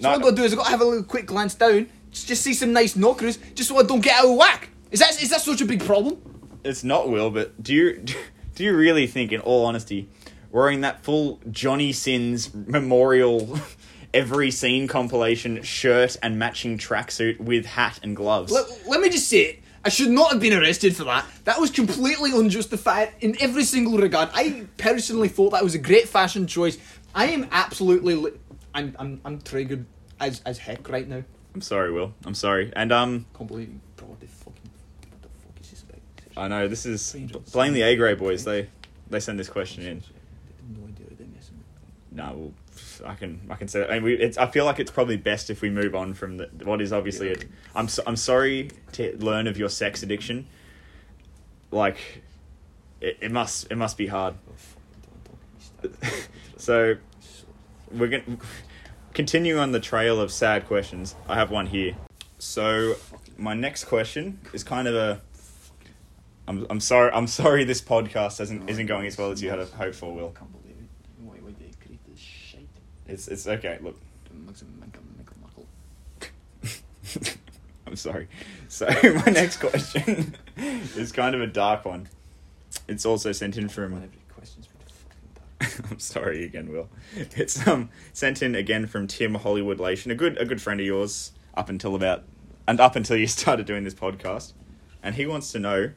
So 0.00 0.02
No. 0.02 0.10
what 0.10 0.16
I've 0.16 0.22
got 0.22 0.30
to 0.30 0.36
do 0.36 0.44
is 0.44 0.52
I've 0.52 0.58
got 0.58 0.64
to 0.66 0.70
have 0.70 0.80
a 0.82 0.84
little 0.84 1.02
quick 1.02 1.26
glance 1.26 1.54
down, 1.56 1.88
just, 2.12 2.28
just 2.28 2.42
see 2.42 2.54
some 2.54 2.72
nice 2.72 2.94
knockers, 2.94 3.38
just 3.54 3.70
so 3.70 3.78
I 3.78 3.82
don't 3.82 4.00
get 4.00 4.18
out 4.20 4.30
of 4.30 4.36
whack. 4.36 4.68
Is 4.92 5.00
that, 5.00 5.20
is 5.20 5.30
that 5.30 5.40
such 5.40 5.60
a 5.62 5.64
big 5.64 5.84
problem? 5.84 6.16
It's 6.62 6.84
not 6.84 7.08
Will, 7.10 7.30
but 7.30 7.60
do 7.62 7.74
you 7.74 7.98
do 8.04 8.12
you 8.12 8.18
really 8.60 9.06
think, 9.06 9.32
in 9.32 9.40
all 9.40 9.66
honesty, 9.66 10.08
wearing 10.50 10.80
that 10.82 11.02
full 11.02 11.40
Johnny 11.50 11.92
Sins 11.92 12.52
memorial 12.54 13.58
every 14.14 14.50
scene 14.50 14.88
compilation 14.88 15.62
shirt 15.62 16.16
and 16.22 16.38
matching 16.38 16.78
tracksuit 16.78 17.38
with 17.38 17.66
hat 17.66 18.00
and 18.02 18.16
gloves? 18.16 18.52
Let, 18.52 18.66
let 18.88 19.00
me 19.00 19.10
just 19.10 19.28
say 19.28 19.40
it. 19.42 19.62
I 19.84 19.88
should 19.88 20.10
not 20.10 20.32
have 20.32 20.40
been 20.40 20.52
arrested 20.52 20.96
for 20.96 21.04
that. 21.04 21.24
That 21.44 21.60
was 21.60 21.70
completely 21.70 22.32
unjustified 22.32 23.12
in 23.20 23.36
every 23.40 23.62
single 23.62 23.98
regard. 23.98 24.30
I 24.32 24.66
personally 24.78 25.28
thought 25.28 25.50
that 25.50 25.62
was 25.62 25.76
a 25.76 25.78
great 25.78 26.08
fashion 26.08 26.48
choice. 26.48 26.76
I 27.14 27.26
am 27.26 27.46
absolutely. 27.52 28.16
Li- 28.16 28.32
I'm, 28.74 28.96
I'm, 28.98 29.20
I'm 29.24 29.40
triggered 29.40 29.86
as, 30.18 30.42
as 30.44 30.58
heck 30.58 30.88
right 30.88 31.06
now. 31.06 31.22
I'm 31.54 31.60
sorry, 31.60 31.92
Will. 31.92 32.12
I'm 32.24 32.34
sorry. 32.34 32.72
And 32.74 32.90
um, 32.90 33.26
Can't 33.36 33.48
believe 33.48 33.68
you 33.68 33.80
brought 33.96 34.18
the 34.18 34.26
fucking. 34.26 34.70
What 35.10 35.22
the 35.22 35.28
fuck 35.28 35.60
is 35.60 35.70
this 35.70 35.82
about? 35.82 36.00
I 36.36 36.48
know 36.48 36.68
this 36.68 36.86
is 36.86 37.16
blame 37.52 37.72
the 37.72 37.82
A 37.82 37.96
grade 37.96 38.18
boys. 38.18 38.44
They 38.44 38.68
they 39.08 39.20
send 39.20 39.38
this 39.38 39.48
question 39.48 39.84
in. 39.84 40.02
No 40.76 40.86
idea 40.86 41.06
what 41.06 41.18
they're 41.18 41.26
messing 41.28 41.56
with. 41.58 42.12
No, 42.12 42.52
well, 43.00 43.10
I 43.10 43.14
can 43.14 43.40
I 43.48 43.54
can 43.54 43.68
say. 43.68 43.80
That. 43.80 43.90
I, 43.90 43.94
mean, 43.94 44.04
we, 44.04 44.14
it's, 44.14 44.36
I 44.36 44.46
feel 44.46 44.64
like 44.64 44.78
it's 44.78 44.90
probably 44.90 45.16
best 45.16 45.48
if 45.50 45.62
we 45.62 45.70
move 45.70 45.94
on 45.94 46.14
from 46.14 46.38
the, 46.38 46.50
what 46.64 46.80
is 46.80 46.92
obviously. 46.92 47.32
A, 47.32 47.36
I'm 47.74 47.88
so, 47.88 48.02
I'm 48.06 48.16
sorry 48.16 48.70
to 48.92 49.16
learn 49.18 49.46
of 49.46 49.56
your 49.56 49.68
sex 49.68 50.02
addiction. 50.02 50.46
Like, 51.70 52.22
it, 53.00 53.18
it 53.20 53.30
must 53.32 53.70
it 53.70 53.76
must 53.76 53.96
be 53.96 54.06
hard. 54.08 54.34
Oh, 54.48 54.52
fucking 54.56 55.12
don't 55.82 56.00
talk 56.00 56.00
to 56.00 56.16
me. 56.16 56.22
So 56.58 56.94
So- 57.20 57.46
we're 57.92 58.08
going 58.08 58.24
to 58.24 58.38
continue 59.14 59.58
on 59.58 59.72
the 59.72 59.80
trail 59.80 60.20
of 60.20 60.32
sad 60.32 60.66
questions. 60.66 61.14
I 61.28 61.36
have 61.36 61.50
one 61.50 61.66
here. 61.66 61.96
So 62.38 62.96
my 63.38 63.54
next 63.54 63.84
question 63.84 64.40
is 64.52 64.64
kind 64.64 64.88
of 64.88 64.94
a. 64.94 65.20
I'm, 66.48 66.66
I'm 66.70 66.80
sorry. 66.80 67.10
I'm 67.12 67.26
sorry. 67.26 67.64
This 67.64 67.80
podcast 67.80 68.40
isn't 68.40 68.68
isn't 68.70 68.86
going 68.86 69.06
as 69.06 69.18
well 69.18 69.30
as 69.32 69.42
you 69.42 69.50
had 69.50 69.58
hoped 69.58 69.96
for. 69.96 70.14
Will 70.14 70.32
I 70.34 70.38
Can't 70.38 70.52
believe 70.52 70.76
it. 70.78 70.88
Why, 71.24 71.34
why 71.40 71.50
they 71.58 71.70
create 71.84 72.00
this 72.08 72.20
shit? 72.20 72.66
it's 73.06 73.28
it's 73.28 73.46
okay. 73.46 73.78
Look, 73.82 73.98
Makes 74.46 74.62
it 74.62 74.68
make 74.78 74.94
'em- 74.96 75.14
make 75.18 75.26
'em 75.28 75.40
knuckle. 75.42 75.66
I'm 77.86 77.96
sorry. 77.96 78.28
So 78.68 78.86
my 79.02 79.32
next 79.32 79.58
question 79.58 80.34
is 80.56 81.12
kind 81.12 81.34
of 81.34 81.40
a 81.40 81.46
dark 81.46 81.84
one. 81.84 82.08
It's 82.88 83.06
also 83.06 83.32
sent 83.32 83.56
in 83.56 83.68
from. 83.68 83.94
every 83.94 84.08
question's 84.34 84.66
been 84.66 84.80
fucking 84.86 85.78
dark. 85.80 85.90
I'm 85.92 85.98
sorry 85.98 86.44
again, 86.44 86.70
Will. 86.70 86.88
It's 87.14 87.66
um 87.66 87.90
sent 88.12 88.42
in 88.42 88.54
again 88.54 88.86
from 88.86 89.06
Tim 89.06 89.34
Hollywood 89.34 89.78
Lation, 89.78 90.10
a 90.10 90.14
good 90.14 90.36
a 90.38 90.44
good 90.44 90.60
friend 90.62 90.78
of 90.80 90.86
yours 90.86 91.32
up 91.54 91.68
until 91.68 91.94
about 91.94 92.24
and 92.68 92.78
up 92.80 92.94
until 92.96 93.16
you 93.16 93.26
started 93.38 93.66
doing 93.66 93.84
this 93.84 93.94
podcast, 93.94 94.52
and 95.02 95.14
he 95.16 95.26
wants 95.26 95.50
to 95.52 95.58
know. 95.58 95.90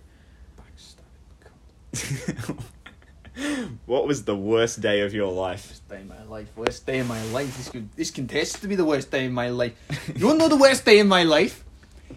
what 3.86 4.08
was 4.08 4.24
the 4.24 4.36
worst 4.36 4.82
day 4.82 5.02
of 5.02 5.14
your 5.14 5.32
life. 5.32 5.70
Worst 5.70 5.90
day 5.90 6.02
of 6.02 6.08
my 6.08 6.24
life. 6.24 6.48
Worst 6.56 6.86
day 6.86 7.00
of 7.00 7.08
my 7.08 7.24
life. 7.26 7.58
This 7.58 7.70
could 7.70 7.92
this 7.94 8.12
contests 8.12 8.60
to 8.60 8.68
be 8.68 8.76
the 8.76 8.86
worst 8.86 9.12
day 9.12 9.26
of 9.26 9.32
my 9.32 9.50
life. 9.50 9.74
You 10.16 10.28
wanna 10.28 10.40
know 10.40 10.50
the 10.50 10.58
worst 10.58 10.86
day 10.86 11.00
of 11.00 11.08
my 11.08 11.24
life? 11.24 11.64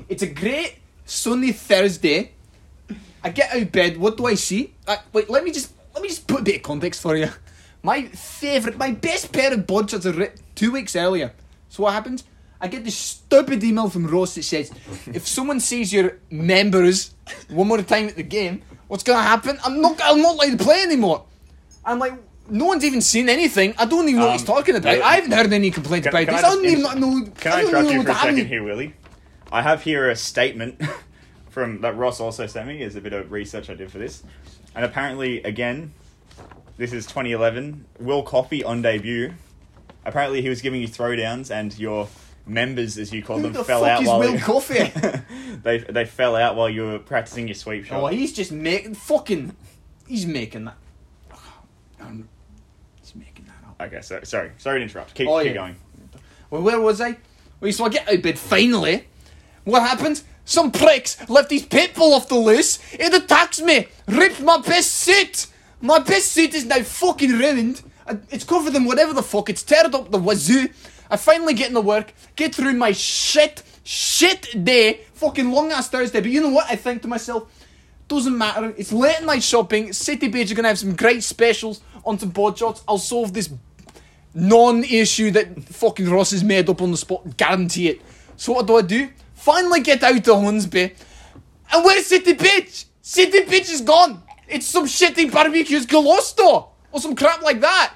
It's 0.09 0.23
a 0.23 0.27
great 0.27 0.79
sunny 1.05 1.53
Thursday. 1.53 2.33
I 3.25 3.31
get 3.31 3.51
out 3.55 3.63
of 3.63 3.73
bed. 3.73 3.97
What 3.97 4.17
do 4.17 4.27
I 4.27 4.35
see? 4.35 4.75
Uh, 4.87 4.97
wait, 5.13 5.31
let 5.31 5.45
me 5.45 5.53
just 5.53 5.73
let 5.95 6.03
me 6.03 6.09
just 6.09 6.27
put 6.27 6.41
a 6.41 6.45
bit 6.45 6.57
of 6.57 6.63
context 6.63 7.01
for 7.01 7.17
you. 7.17 7.29
My 7.83 8.07
favourite, 8.07 8.79
my 8.79 8.93
best 8.93 9.33
pair 9.33 9.53
of 9.53 9.67
board 9.67 9.91
shorts 9.91 10.07
are 10.07 10.13
ripped 10.13 10.43
two 10.55 10.71
weeks 10.71 10.95
earlier. 10.95 11.33
So 11.69 11.85
what 11.85 11.95
happens? 11.95 12.25
I 12.61 12.69
get 12.69 12.85
this 12.85 12.97
stupid 12.97 13.65
email 13.65 13.91
from 13.91 14.07
Ross 14.07 14.37
that 14.37 14.45
says, 14.45 14.71
if 15.13 15.27
someone 15.27 15.59
sees 15.59 15.93
your 15.93 16.19
members 16.31 17.13
one 17.49 17.67
more 17.67 17.83
time 17.83 18.07
at 18.07 18.15
the 18.15 18.23
game, 18.23 18.63
what's 18.93 19.03
gonna 19.05 19.23
happen? 19.23 19.59
I'm 19.65 19.81
not 19.81 19.99
I'm 20.05 20.21
not 20.21 20.35
allowed 20.35 20.59
to 20.59 20.63
play 20.63 20.83
anymore. 20.83 21.25
I'm 21.83 21.99
like, 21.99 22.13
no 22.51 22.67
one's 22.67 22.85
even 22.85 23.01
seen 23.01 23.31
anything. 23.31 23.73
I 23.79 23.87
don't 23.87 24.07
even 24.07 24.21
know 24.21 24.27
what 24.27 24.33
he's 24.33 24.43
Um, 24.43 24.55
talking 24.55 24.77
about. 24.77 24.99
no- 24.99 25.03
I 25.03 25.15
haven't 25.15 25.33
heard 25.33 25.51
any 25.51 25.71
complaints 25.71 26.07
Can- 26.07 26.15
about 26.15 26.27
can 26.27 26.35
this. 26.35 26.45
I, 26.45 26.49
just 26.49 26.57
don't 26.57 26.67
even 26.67 27.01
know. 27.01 27.31
Can 27.41 27.53
I 27.53 27.57
I 27.57 27.61
interrupt 27.65 27.91
you 27.91 28.03
for 28.03 28.11
a 28.11 28.15
second 28.15 28.47
here, 28.49 28.63
Willie? 28.63 28.93
I 29.51 29.63
have 29.63 29.83
here 29.83 30.11
a 30.11 30.15
statement 30.15 30.83
from 31.49 31.81
that 31.81 31.97
Ross 31.97 32.21
also 32.21 32.47
sent 32.47 32.69
me 32.69 32.83
as 32.83 32.95
a 32.95 33.01
bit 33.01 33.15
of 33.15 33.33
research 33.33 33.71
I 33.71 33.75
did 33.75 33.91
for 33.91 33.97
this, 33.97 34.23
and 34.75 34.85
apparently, 34.85 35.43
again, 35.43 35.95
this 36.77 36.93
is 36.93 37.07
2011. 37.07 37.87
Will 37.99 38.23
Coffey 38.23 38.63
on 38.63 38.83
debut. 38.83 39.33
Apparently, 40.05 40.43
he 40.43 40.51
was 40.51 40.61
giving 40.61 40.83
you 40.83 40.89
throwdowns, 40.89 41.51
and 41.51 41.79
your 41.79 42.09
members, 42.47 42.99
as 42.99 43.13
you 43.13 43.23
call 43.23 43.37
Who 43.37 43.45
them, 43.45 43.53
the 43.53 43.65
fell 43.65 43.81
fuck 43.83 43.91
out 43.91 44.03
is 44.03 44.09
while 44.09 44.19
Will 44.21 44.33
you- 44.35 44.39
Coffey? 44.41 44.85
they 45.63 45.79
they 45.79 46.05
fell 46.05 46.37
out 46.37 46.57
while 46.57 46.69
you 46.69 46.85
were 46.85 46.99
practicing 46.99 47.49
your 47.49 47.55
sweep 47.55 47.85
shot. 47.85 48.03
Oh, 48.03 48.07
he's 48.07 48.33
just 48.33 48.53
making 48.53 48.95
fucking. 48.95 49.55
He's 50.07 50.27
making 50.27 50.65
that. 50.67 50.77
Um, 52.01 52.29
he's 53.01 53.15
making 53.15 53.47
that 53.47 53.69
up. 53.69 53.81
Okay, 53.87 54.03
so 54.03 54.21
sorry, 54.25 54.51
sorry 54.59 54.81
to 54.81 54.83
interrupt. 54.85 55.15
Keep 55.15 55.29
Oh, 55.29 55.39
keep 55.39 55.49
yeah. 55.49 55.55
going. 55.55 55.77
Well, 56.51 56.63
where 56.63 56.81
was 56.81 57.01
I? 57.01 57.17
Well, 57.61 57.73
so 57.73 57.85
I 57.85 57.89
get 57.89 58.09
out 58.09 58.15
of 58.15 58.23
bed 58.23 58.39
finally. 58.39 59.07
What 59.65 59.83
happened? 59.83 60.23
Some 60.45 60.73
pricks 60.73 61.29
left 61.29 61.51
his 61.53 61.63
pit 61.63 61.95
bull 61.95 62.15
off 62.15 62.29
the 62.29 62.35
loose. 62.35 62.81
It 62.93 63.15
attacks 63.15 63.61
me, 63.61 63.87
ripped 64.09 64.41
my 64.41 64.59
best 64.61 64.91
suit. 64.91 65.47
My 65.81 66.01
best 66.01 66.33
suit 66.33 66.53
is 66.55 66.65
now 66.65 66.83
fucking 66.83 67.31
ruined. 67.31 67.83
I- 68.07 68.19
It's 68.31 68.43
covered 68.45 68.75
in 68.75 68.85
whatever 68.85 69.13
the 69.13 69.23
fuck. 69.23 69.49
It's 69.49 69.63
teared 69.63 69.95
up 69.95 70.11
the 70.11 70.19
wazoo. 70.19 70.69
I 71.13 71.19
finally 71.19 71.53
get 71.53 71.69
into 71.69 71.83
work, 71.83 72.15
get 72.37 72.55
through 72.55 72.73
my 72.73 72.93
shit, 72.93 73.63
shit 73.85 74.65
day, 74.65 75.03
fucking 75.13 75.51
long 75.53 75.71
ass 75.71 75.91
Thursday. 75.91 76.23
But 76.23 76.31
you 76.31 76.41
know 76.41 76.49
what? 76.49 76.71
I 76.71 76.77
think 76.77 77.03
to 77.03 77.09
myself, 77.09 77.53
doesn't 78.09 78.37
matter. 78.37 78.73
It's 78.79 78.95
late 78.95 79.23
night 79.23 79.43
shopping. 79.43 79.93
City 79.93 80.29
Beach 80.29 80.51
are 80.51 80.55
gonna 80.55 80.69
have 80.69 80.79
some 80.79 80.97
great 80.97 81.23
specials 81.23 81.83
on 82.07 82.19
some 82.19 82.31
board 82.31 82.57
shots. 82.57 82.83
I'll 82.89 82.97
solve 82.97 83.35
this 83.35 83.51
non-issue 84.33 85.33
that 85.33 85.63
fucking 85.65 86.09
Ross 86.09 86.31
has 86.31 86.43
made 86.43 86.71
up 86.71 86.81
on 86.81 86.91
the 86.91 86.97
spot. 86.97 87.37
Guarantee 87.37 87.91
it. 87.91 88.01
So 88.39 88.55
what 88.55 88.67
do 88.67 88.79
I 88.79 88.83
do? 88.83 89.11
Finally 89.35 89.81
get 89.81 90.03
out 90.03 90.25
to 90.25 90.35
Hornsby. 90.35 90.95
And 91.75 91.85
where's 91.85 92.07
City 92.07 92.33
Beach? 92.33 92.87
City 93.03 93.45
Beach 93.45 93.69
is 93.71 93.83
gone. 93.83 94.23
It's 94.49 94.67
some 94.67 94.87
shitty 94.87 95.31
barbecues 95.31 95.85
Golosto. 95.85 96.69
Or 96.91 97.01
some 97.01 97.15
crap 97.15 97.43
like 97.43 97.61
that. 97.61 97.93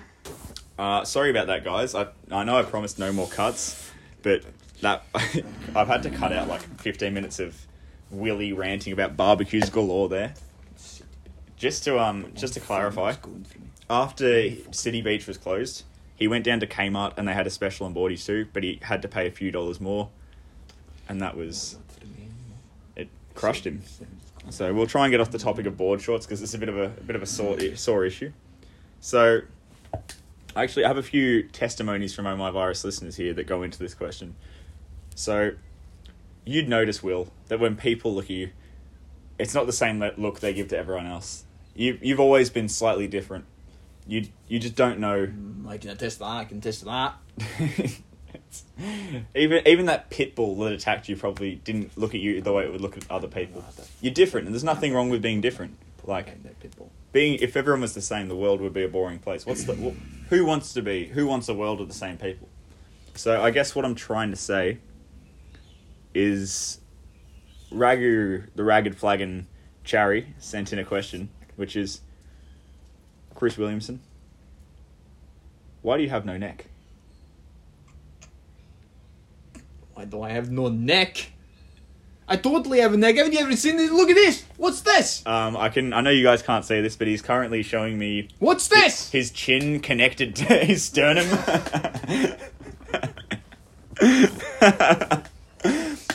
Uh, 0.79 1.05
sorry 1.05 1.31
about 1.31 1.47
that, 1.47 1.65
guys. 1.65 1.95
I 1.95 2.09
I 2.31 2.45
know 2.45 2.59
I 2.59 2.63
promised 2.63 2.99
no 2.99 3.13
more 3.13 3.29
cuts, 3.29 3.91
but 4.23 4.43
that 4.83 5.05
I've 5.75 5.89
had 5.89 6.03
to 6.03 6.11
cut 6.11 6.33
out 6.33 6.49
like 6.49 6.63
15 6.81 7.15
minutes 7.15 7.39
of 7.39 7.67
Willie 8.11 8.53
ranting 8.53 8.93
about 8.93 9.17
barbecues 9.17 9.71
galore 9.71 10.09
there. 10.09 10.35
Just 11.57 11.85
to 11.85 11.99
um, 11.99 12.33
just 12.35 12.55
to 12.55 12.61
clarify, 12.61 13.15
after 13.89 14.51
City 14.73 15.01
Beach 15.01 15.27
was 15.27 15.39
closed, 15.39 15.85
he 16.15 16.29
went 16.29 16.45
down 16.45 16.61
to 16.61 16.67
Kmart 16.67 17.15
and 17.17 17.27
they 17.27 17.33
had 17.33 17.47
a 17.47 17.51
special 17.51 17.87
on 17.87 17.95
boardies 17.95 18.27
too, 18.27 18.47
but 18.53 18.63
he 18.63 18.79
had 18.83 19.01
to 19.03 19.09
pay 19.09 19.27
a 19.27 19.31
few 19.31 19.51
dollars 19.51 19.81
more, 19.81 20.11
and 21.09 21.21
that 21.23 21.37
was 21.37 21.79
it 22.95 23.09
crushed 23.35 23.67
him. 23.67 23.83
So 24.51 24.73
we'll 24.75 24.87
try 24.87 25.07
and 25.07 25.11
get 25.11 25.21
off 25.21 25.31
the 25.31 25.39
topic 25.39 25.65
of 25.65 25.79
board 25.79 26.03
shorts 26.03 26.27
because 26.27 26.43
it's 26.43 26.55
a 26.55 26.59
bit 26.59 26.69
of 26.69 26.77
a, 26.77 26.85
a 26.85 27.05
bit 27.05 27.17
of 27.17 27.23
a 27.23 27.27
sore 27.27 27.59
sore 27.77 28.05
issue. 28.05 28.33
So 29.01 29.41
actually, 30.57 30.85
I 30.85 30.89
have 30.89 30.97
a 30.97 31.03
few 31.03 31.45
testimonies 31.45 32.15
from 32.15 32.25
My 32.25 32.51
Virus 32.51 32.85
listeners 32.85 33.17
here 33.17 33.33
that 33.35 33.45
go 33.45 33.63
into 33.63 33.79
this 33.79 33.95
question. 33.95 34.37
So 35.15 35.53
you'd 36.45 36.69
notice, 36.69 37.03
Will, 37.03 37.29
that 37.49 37.61
when 37.61 37.77
people 37.77 38.15
look 38.15 38.27
at 38.27 38.31
you, 38.31 38.51
it's 39.39 39.55
not 39.55 39.67
the 39.67 39.73
same 39.73 40.03
look 40.17 40.41
they 40.41 40.55
give 40.55 40.69
to 40.69 40.79
everyone 40.79 41.07
else. 41.07 41.45
You 41.75 41.99
you've 42.01 42.21
always 42.21 42.49
been 42.49 42.69
slightly 42.69 43.07
different. 43.07 43.45
You 44.07 44.27
you 44.49 44.59
just 44.59 44.77
don't 44.77 44.99
know. 44.99 45.27
Mm, 45.27 45.69
I 45.69 45.79
can 45.79 45.91
attest 45.91 46.21
that. 46.21 46.25
I 46.25 46.45
can 46.45 46.59
attest 46.59 46.81
to 46.81 46.85
that. 46.87 47.15
even 49.35 49.67
even 49.67 49.87
that 49.87 50.11
pit 50.11 50.35
bull 50.35 50.57
that 50.57 50.73
attacked 50.73 51.09
you 51.09 51.17
probably 51.17 51.57
didn't 51.57 51.97
look 51.99 52.15
at 52.15 52.21
you 52.21 52.41
the 52.41 52.53
way 52.53 52.65
it 52.65 52.73
would 52.73 52.81
look 52.81 52.97
at 52.97 53.11
other 53.11 53.29
people. 53.29 53.65
You're 54.01 54.15
different, 54.15 54.47
and 54.47 54.55
there's 54.55 54.65
nothing 54.65 54.95
wrong 54.95 55.11
with 55.11 55.21
being 55.21 55.41
different. 55.41 55.77
Like 56.05 56.27
that 56.45 56.61
pitbull. 56.61 56.89
Being, 57.17 57.39
if 57.41 57.57
everyone 57.57 57.81
was 57.81 57.95
the 57.95 58.03
same, 58.03 58.29
the 58.29 58.37
world 58.37 58.61
would 58.61 58.75
be 58.75 58.85
a 58.85 58.89
boring 58.89 59.19
place. 59.19 59.47
What's 59.47 59.65
the 59.65 59.73
who 60.29 60.45
wants 60.45 60.75
to 60.75 60.83
be? 60.83 61.07
Who 61.07 61.27
wants 61.27 61.49
a 61.49 61.55
world 61.55 61.81
of 61.81 61.89
the 61.89 61.95
same 61.95 62.19
people? 62.19 62.47
So 63.15 63.43
I 63.43 63.51
guess 63.51 63.75
what 63.75 63.87
I'm 63.87 63.95
trying 63.95 64.29
to 64.29 64.37
say 64.37 64.77
is, 66.15 66.79
Ragu, 67.73 68.49
the 68.55 68.63
ragged 68.63 68.99
flagon, 68.99 69.47
Charry 69.83 70.27
sent 70.37 70.75
in 70.75 70.79
a 70.79 70.85
question, 70.85 71.31
which 71.57 71.75
is, 71.75 72.03
Chris 73.35 73.57
Williamson, 73.57 74.01
why 75.81 75.97
do 75.97 76.03
you 76.03 76.11
have 76.11 76.27
no 76.27 76.37
neck? 76.37 76.67
Why 79.95 80.05
do 80.05 80.21
I 80.21 80.33
have 80.33 80.51
no 80.51 80.69
neck? 80.69 81.31
I 82.29 82.37
totally 82.37 82.81
have 82.81 82.93
a 82.93 82.97
neck. 82.97 83.17
Haven't 83.17 83.33
you 83.33 83.39
ever 83.39 83.55
seen 83.55 83.77
this? 83.77 83.91
Look 83.91 84.11
at 84.11 84.17
this. 84.17 84.45
What's 84.57 84.81
this? 84.81 85.25
Um, 85.27 85.57
I 85.57 85.69
can. 85.69 85.93
I 85.93 86.01
know 86.01 86.11
you 86.11 86.25
guys 86.25 86.43
can't 86.43 86.65
see 86.65 86.81
this, 86.81 86.97
but 86.97 87.07
he's 87.07 87.23
currently 87.23 87.63
showing 87.63 87.99
me 87.99 88.29
What's 88.41 88.67
this? 88.69 89.11
his 89.11 89.31
chin 89.31 89.79
connected 89.81 90.35
to 90.37 90.45
his 90.65 90.85
sternum. 90.85 91.27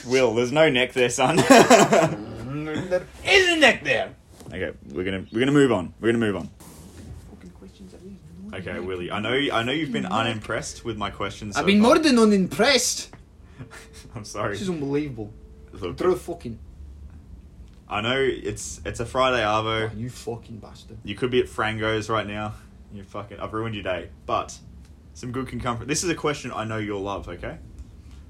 Will, 0.06 0.34
there's 0.36 0.52
no 0.52 0.70
neck 0.70 0.94
there, 0.94 1.10
son. 1.10 1.38
there 1.38 3.06
is 3.26 3.50
a 3.50 3.56
neck 3.58 3.84
there. 3.84 4.14
okay, 4.48 4.72
we're 4.90 5.04
gonna 5.06 5.26
we're 5.32 5.40
gonna 5.40 5.52
move 5.54 5.72
on. 5.72 5.94
We're 6.02 6.12
gonna 6.12 6.26
move 6.26 6.36
on. 6.36 6.50
Okay, 8.54 8.80
Willie, 8.82 9.10
I 9.10 9.22
know 9.22 9.34
I 9.54 9.64
know 9.64 9.72
you've 9.72 9.94
been 9.94 10.06
unimpressed 10.06 10.84
with 10.84 10.98
my 10.98 11.10
questions. 11.10 11.56
I've 11.56 11.66
been 11.66 11.82
far. 11.82 11.96
more 11.96 12.00
than 12.00 12.20
unimpressed. 12.20 13.10
I'm 14.16 14.26
sorry. 14.26 14.52
This 14.54 14.64
is 14.64 14.70
unbelievable. 14.70 15.32
Look, 15.74 15.98
Throw 15.98 16.16
fucking. 16.16 16.60
I 17.88 18.02
know 18.02 18.20
it's 18.20 18.82
it's 18.86 19.00
a 19.00 19.06
Friday 19.06 19.44
arvo. 19.44 19.92
Oh, 19.92 19.98
you 19.98 20.10
fucking 20.10 20.58
bastard. 20.58 20.98
You 21.04 21.16
could 21.16 21.32
be 21.32 21.40
at 21.40 21.48
Frango's 21.48 22.10
right 22.10 22.28
now. 22.28 22.54
You 22.94 23.04
fucking 23.04 23.40
I've 23.40 23.54
ruined 23.54 23.76
your 23.76 23.84
day. 23.84 24.10
But 24.26 24.58
some 25.14 25.32
good 25.32 25.48
can 25.48 25.60
come 25.60 25.78
from 25.78 25.88
this 25.88 26.04
is 26.04 26.10
a 26.10 26.16
question 26.16 26.52
I 26.54 26.64
know 26.64 26.78
you'll 26.78 27.02
love, 27.02 27.28
okay? 27.28 27.58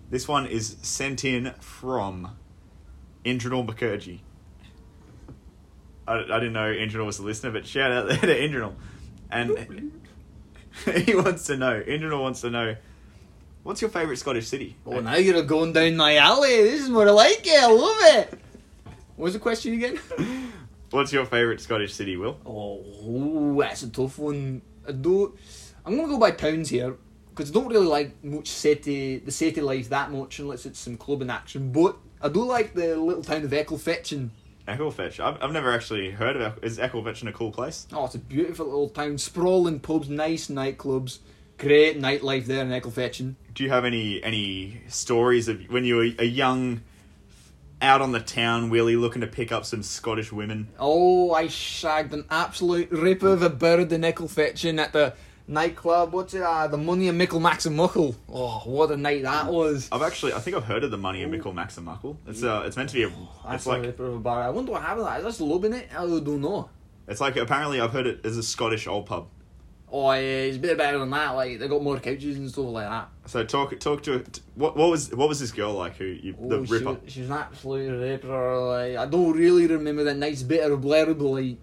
This 0.10 0.27
one 0.27 0.45
is 0.45 0.77
sent 0.81 1.24
in 1.24 1.53
from 1.60 2.36
Indranil 3.24 3.65
Mukherjee. 3.67 4.19
I, 6.07 6.15
I 6.15 6.39
didn't 6.39 6.53
know 6.53 6.71
Indranil 6.71 7.05
was 7.05 7.19
a 7.19 7.24
listener, 7.24 7.51
but 7.51 7.65
shout 7.65 7.91
out 7.91 8.07
there 8.10 8.17
to 8.17 8.27
Indranil. 8.27 8.74
And 9.29 9.91
he 11.05 11.15
wants 11.15 11.45
to 11.48 11.57
know, 11.57 11.81
Indranil 11.81 12.21
wants 12.21 12.41
to 12.41 12.50
know, 12.50 12.75
what's 13.63 13.81
your 13.81 13.89
favourite 13.89 14.17
Scottish 14.17 14.47
city? 14.47 14.75
Oh, 14.85 14.99
now 14.99 15.15
you're 15.15 15.43
going 15.43 15.73
down 15.73 15.95
my 15.97 16.17
alley. 16.17 16.61
This 16.63 16.81
is 16.81 16.89
I 16.89 16.93
like 16.93 17.45
it. 17.45 17.63
I 17.63 17.71
love 17.71 17.97
it. 18.17 18.39
What 19.15 19.25
was 19.25 19.33
the 19.33 19.39
question 19.39 19.73
again? 19.73 19.99
What's 20.91 21.13
your 21.13 21.25
favourite 21.25 21.61
Scottish 21.61 21.93
city, 21.93 22.17
Will? 22.17 22.37
Oh, 22.45 23.57
that's 23.61 23.83
a 23.83 23.89
tough 23.89 24.17
one. 24.19 24.61
I 24.85 24.91
don't. 24.91 25.33
I'm 25.85 25.95
gonna 25.95 26.09
go 26.09 26.17
by 26.17 26.31
towns 26.31 26.69
here 26.69 26.97
because 27.29 27.49
I 27.49 27.53
don't 27.53 27.69
really 27.69 27.87
like 27.87 28.23
much 28.23 28.47
city, 28.47 29.19
the 29.19 29.31
city 29.31 29.61
life 29.61 29.87
that 29.89 30.11
much 30.11 30.39
unless 30.39 30.65
it's 30.65 30.79
some 30.79 30.97
club 30.97 31.21
and 31.21 31.31
action. 31.31 31.71
But 31.71 31.95
I 32.21 32.27
do 32.27 32.43
like 32.43 32.73
the 32.73 32.97
little 32.97 33.23
town 33.23 33.43
of 33.43 33.51
Ecclefechan. 33.51 34.31
Ecclefetch. 34.67 35.19
I've, 35.19 35.41
I've 35.41 35.51
never 35.51 35.71
actually 35.71 36.11
heard 36.11 36.35
of 36.35 36.41
it. 36.41 36.63
Is 36.63 36.77
Ecclefetch 36.77 37.25
a 37.27 37.31
cool 37.31 37.51
place? 37.51 37.87
Oh, 37.93 38.05
it's 38.05 38.15
a 38.15 38.19
beautiful 38.19 38.65
little 38.65 38.89
town, 38.89 39.17
sprawling 39.17 39.79
pubs, 39.79 40.09
nice 40.09 40.47
nightclubs, 40.47 41.19
great 41.58 42.00
nightlife 42.00 42.46
there 42.46 42.62
in 42.63 42.70
Ecclefechan. 42.70 43.36
Do 43.53 43.63
you 43.63 43.70
have 43.70 43.86
any 43.86 44.24
any 44.24 44.81
stories 44.88 45.48
of 45.48 45.62
when 45.70 45.84
you 45.86 45.96
were 45.98 46.10
a 46.20 46.25
young, 46.25 46.81
out 47.81 48.01
on 48.01 48.12
the 48.12 48.20
town 48.20 48.70
Willie 48.70 48.96
looking 48.96 49.22
to 49.22 49.27
pick 49.27 49.51
up 49.51 49.65
some 49.65 49.84
Scottish 49.84 50.31
women? 50.31 50.70
Oh, 50.79 51.34
I 51.34 51.48
shagged 51.48 52.13
an 52.13 52.25
absolute 52.29 52.91
ripper 52.91 53.29
of 53.34 53.41
a 53.41 53.50
bird 53.50 53.91
in 53.91 54.01
Ecclefechan 54.01 54.79
at 54.79 54.93
the 54.93 55.13
nightclub. 55.48 56.13
What's 56.13 56.34
it? 56.34 56.41
Uh, 56.41 56.67
the 56.67 56.77
Money 56.77 57.10
and 57.10 57.17
Mickle 57.17 57.39
Max 57.41 57.65
and 57.65 57.75
Muckle. 57.75 58.15
Oh, 58.29 58.60
what 58.65 58.89
a 58.91 58.98
night 58.98 59.24
that 59.24 59.51
was. 59.51 59.89
I've 59.91 60.01
actually 60.01 60.34
I 60.34 60.39
think 60.39 60.55
I've 60.55 60.63
heard 60.63 60.84
of 60.86 60.91
the 60.91 60.98
Money 60.98 61.22
and 61.24 61.31
Mickle 61.31 61.53
Max 61.53 61.75
and 61.75 61.86
Muckle. 61.86 62.17
It's 62.25 62.41
uh 62.43 62.63
it's 62.65 62.77
meant 62.77 62.89
to 62.89 62.96
be 62.96 63.03
a 63.03 63.10
That's 63.43 63.55
it's 63.55 63.65
a 63.65 63.70
like 63.70 63.81
ripper 63.81 64.05
of 64.05 64.15
a 64.15 64.20
bar. 64.20 64.43
I 64.43 64.50
wonder 64.50 64.72
what 64.72 64.81
happened. 64.81 65.08
Is 65.17 65.24
this 65.25 65.41
love 65.41 65.65
in 65.65 65.74
it? 65.74 65.89
I 65.91 66.05
don't 66.05 66.41
know. 66.41 66.70
it's 67.08 67.20
like 67.20 67.36
apparently 67.36 67.81
I've 67.81 67.91
heard 67.91 68.08
it 68.08 68.25
as 68.25 68.38
a 68.38 68.43
Scottish 68.43 68.88
old 68.88 69.08
pub. 69.08 69.27
Oh, 69.93 70.10
yeah, 70.13 70.19
it's 70.19 70.55
a 70.55 70.60
bit 70.60 70.77
better 70.77 71.00
than 71.00 71.10
that. 71.10 71.31
Like 71.31 71.60
they 71.60 71.67
got 71.67 71.83
more 71.83 72.00
couches 72.00 72.38
and 72.38 72.50
stuff 72.50 72.65
like 72.67 72.88
that. 72.88 73.10
So 73.25 73.43
talk 73.43 73.77
talk 73.79 74.03
to 74.03 74.24
what 74.55 74.77
what 74.77 74.89
was 74.89 75.12
what 75.13 75.27
was 75.27 75.39
this 75.41 75.51
girl 75.51 75.74
like 75.74 75.98
who 75.98 76.05
you 76.05 76.33
the 76.33 76.60
Oh, 76.60 76.65
she, 76.65 76.71
ripper? 76.74 76.86
was- 76.93 77.00
she 77.12 77.19
was 77.21 77.29
an 77.29 77.36
absolute 77.38 78.00
ripper. 78.00 78.57
Like 78.60 78.95
I 78.95 79.05
don't 79.05 79.33
really 79.36 79.67
remember 79.67 80.05
that 80.05 80.15
nice 80.15 80.43
bit 80.43 80.69
of 80.71 80.79
blurb. 80.79 81.17
but, 81.17 81.25
Like 81.25 81.57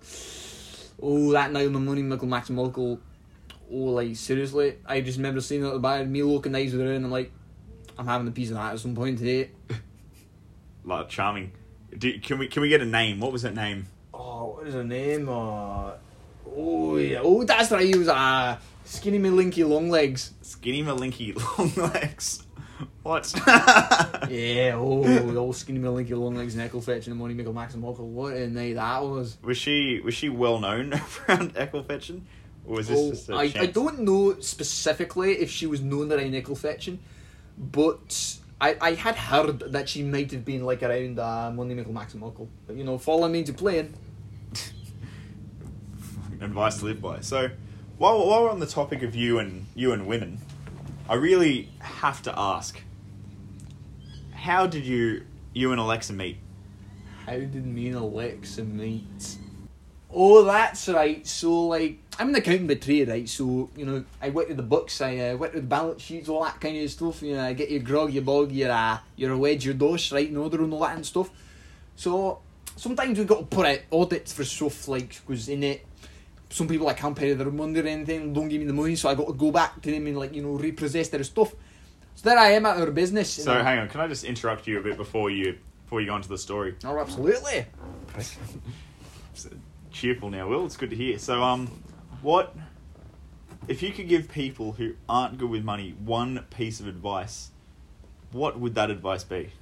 oh, 1.02 1.32
that 1.32 1.52
night 1.52 1.66
on 1.66 1.72
the 1.72 1.80
money, 1.80 2.02
Mickle 2.02 2.28
Max 2.28 2.48
and 2.50 2.56
Muckle. 2.56 3.00
Oh, 3.70 3.74
like 3.76 4.14
seriously, 4.16 4.76
I 4.84 5.00
just 5.00 5.16
remember 5.18 5.40
seeing 5.40 5.62
her 5.62 5.68
at 5.68 5.72
the 5.74 5.78
bar, 5.78 6.04
me 6.04 6.22
looking 6.22 6.54
eyes 6.54 6.72
with 6.72 6.82
her, 6.86 6.92
and 6.92 7.04
I'm 7.06 7.10
like, 7.10 7.32
I'm 7.98 8.06
having 8.06 8.28
a 8.28 8.30
piece 8.30 8.48
of 8.50 8.56
that 8.56 8.72
at 8.74 8.78
some 8.80 8.94
point 8.94 9.18
today. 9.18 9.50
Like 10.84 11.08
charming. 11.08 11.52
Do, 11.96 12.18
can 12.20 12.38
we 12.38 12.48
can 12.48 12.62
we 12.62 12.68
get 12.68 12.80
a 12.80 12.86
name? 12.86 13.20
What 13.20 13.32
was 13.32 13.42
that 13.42 13.54
name? 13.54 13.86
Oh, 14.14 14.54
what 14.56 14.66
is 14.66 14.74
her 14.74 14.84
name? 14.84 15.28
Uh, 15.28 15.92
oh 16.56 16.96
yeah, 16.96 17.20
oh 17.22 17.44
that's 17.44 17.70
right. 17.70 17.86
He 17.86 17.96
was 17.96 18.08
uh, 18.08 18.58
skinny 18.84 19.18
Malinky 19.18 19.68
long 19.68 19.90
legs. 19.90 20.32
Skinny 20.42 20.82
Malinky 20.82 21.34
long 21.58 21.90
legs. 21.92 22.44
What? 23.02 23.32
Yeah, 24.28 24.74
oh, 24.76 25.02
the 25.02 25.36
old 25.36 25.56
skinny 25.56 25.80
Malinky 25.80 26.10
long 26.10 26.36
legs 26.36 26.54
nickel 26.54 26.82
fetching 26.82 27.12
and 27.12 27.20
money 27.20 27.32
Michael 27.32 27.54
Max 27.54 27.72
and 27.72 27.82
Michael. 27.82 28.08
What 28.08 28.34
a 28.34 28.46
night 28.48 28.74
that 28.74 29.02
was. 29.02 29.38
was 29.42 29.56
she 29.56 30.00
was 30.00 30.14
she 30.14 30.28
well 30.28 30.58
known 30.60 30.92
around 31.28 31.54
Ecclefetching? 31.54 32.20
Or 32.66 32.76
was 32.76 32.88
this 32.88 32.98
Oh, 32.98 33.10
just 33.10 33.28
a 33.30 33.34
I, 33.34 33.62
I 33.62 33.66
don't 33.66 34.00
know 34.00 34.38
specifically 34.40 35.38
if 35.38 35.50
she 35.50 35.66
was 35.66 35.80
known 35.80 36.12
around 36.12 36.30
nickel 36.30 36.56
fetching, 36.56 36.98
but 37.56 38.36
I, 38.60 38.76
I 38.80 38.94
had 38.94 39.16
heard 39.16 39.60
that 39.72 39.88
she 39.88 40.02
might 40.02 40.30
have 40.32 40.44
been 40.44 40.66
like 40.66 40.82
around 40.82 41.18
uh, 41.18 41.50
Monday 41.50 41.74
Michael 41.74 41.94
Max 41.94 42.12
and 42.12 42.22
Michael. 42.22 42.48
But 42.66 42.76
you 42.76 42.84
know, 42.84 42.98
follow 42.98 43.28
me 43.28 43.44
to 43.44 43.52
playing. 43.54 43.94
Advice 46.40 46.78
to 46.78 46.86
live 46.86 47.00
by. 47.00 47.20
So, 47.20 47.50
while 47.98 48.26
while 48.26 48.44
we're 48.44 48.50
on 48.50 48.60
the 48.60 48.66
topic 48.66 49.02
of 49.02 49.14
you 49.14 49.38
and 49.38 49.66
you 49.74 49.92
and 49.92 50.06
women, 50.06 50.38
I 51.08 51.14
really 51.14 51.68
have 51.80 52.22
to 52.22 52.38
ask: 52.38 52.80
How 54.34 54.66
did 54.66 54.84
you 54.84 55.24
you 55.52 55.72
and 55.72 55.80
Alexa 55.80 56.12
meet? 56.12 56.38
How 57.26 57.34
did 57.34 57.66
me 57.66 57.88
and 57.88 57.96
Alexa 57.96 58.64
meet? 58.64 59.38
Oh, 60.10 60.42
that's 60.44 60.88
right. 60.88 61.26
So, 61.26 61.66
like, 61.66 61.98
I'm 62.18 62.30
an 62.30 62.36
accountant 62.36 62.68
by 62.68 62.74
trade, 62.76 63.08
right? 63.08 63.28
So, 63.28 63.68
you 63.76 63.84
know, 63.84 64.04
I 64.22 64.30
work 64.30 64.48
with 64.48 64.56
the 64.56 64.62
books, 64.62 65.02
I 65.02 65.18
uh, 65.18 65.36
work 65.36 65.52
with 65.52 65.62
the 65.62 65.68
balance 65.68 66.00
sheets, 66.00 66.30
all 66.30 66.44
that 66.44 66.60
kind 66.60 66.82
of 66.82 66.90
stuff. 66.90 67.20
You 67.22 67.36
know, 67.36 67.44
I 67.44 67.52
get 67.52 67.70
your 67.70 67.80
grog, 67.80 68.12
your 68.12 68.22
bog, 68.22 68.50
your 68.52 68.70
uh, 68.70 68.98
your 69.16 69.36
wedge, 69.36 69.66
your 69.66 69.74
dos, 69.74 70.10
right, 70.12 70.28
in 70.28 70.36
order 70.36 70.62
and 70.62 70.72
all 70.72 70.80
that 70.80 70.96
and 70.96 71.04
stuff. 71.04 71.30
So, 71.96 72.40
sometimes 72.76 73.18
we 73.18 73.26
got 73.26 73.40
to 73.40 73.44
put 73.44 73.66
out 73.66 73.80
audits 73.92 74.32
for 74.32 74.44
stuff 74.44 74.88
like, 74.88 75.20
because 75.26 75.50
in 75.50 75.62
it, 75.62 75.84
some 76.50 76.68
people 76.68 76.88
I 76.88 76.94
can't 76.94 77.16
pay 77.16 77.32
their 77.34 77.50
money 77.50 77.80
or 77.80 77.86
anything, 77.86 78.32
don't 78.32 78.48
give 78.48 78.60
me 78.60 78.66
the 78.66 78.72
money, 78.72 78.96
so 78.96 79.08
I 79.08 79.14
got 79.14 79.26
to 79.26 79.32
go 79.34 79.50
back 79.50 79.80
to 79.82 79.90
them 79.90 80.06
and, 80.06 80.18
like, 80.18 80.34
you 80.34 80.42
know, 80.42 80.52
repossess 80.52 81.08
their 81.08 81.22
stuff. 81.24 81.54
So, 82.14 82.28
there 82.28 82.38
I 82.38 82.50
am 82.52 82.66
at 82.66 82.78
our 82.78 82.90
business. 82.90 83.30
So, 83.30 83.52
uh, 83.52 83.62
hang 83.62 83.78
on, 83.78 83.88
can 83.88 84.00
I 84.00 84.08
just 84.08 84.24
interrupt 84.24 84.66
you 84.66 84.78
a 84.78 84.82
bit 84.82 84.96
before 84.96 85.30
you 85.30 85.58
before 85.84 86.00
you 86.00 86.06
go 86.06 86.16
into 86.16 86.28
the 86.28 86.38
story? 86.38 86.74
Oh, 86.84 86.98
absolutely. 86.98 87.66
cheerful 89.92 90.30
now, 90.30 90.48
Will. 90.48 90.66
It's 90.66 90.76
good 90.76 90.90
to 90.90 90.96
hear. 90.96 91.18
So, 91.18 91.42
um, 91.42 91.82
what 92.22 92.54
if 93.68 93.82
you 93.82 93.92
could 93.92 94.08
give 94.08 94.28
people 94.28 94.72
who 94.72 94.94
aren't 95.08 95.38
good 95.38 95.48
with 95.48 95.64
money 95.64 95.94
one 96.04 96.44
piece 96.50 96.80
of 96.80 96.86
advice? 96.86 97.50
What 98.32 98.58
would 98.60 98.74
that 98.74 98.90
advice 98.90 99.24
be? 99.24 99.52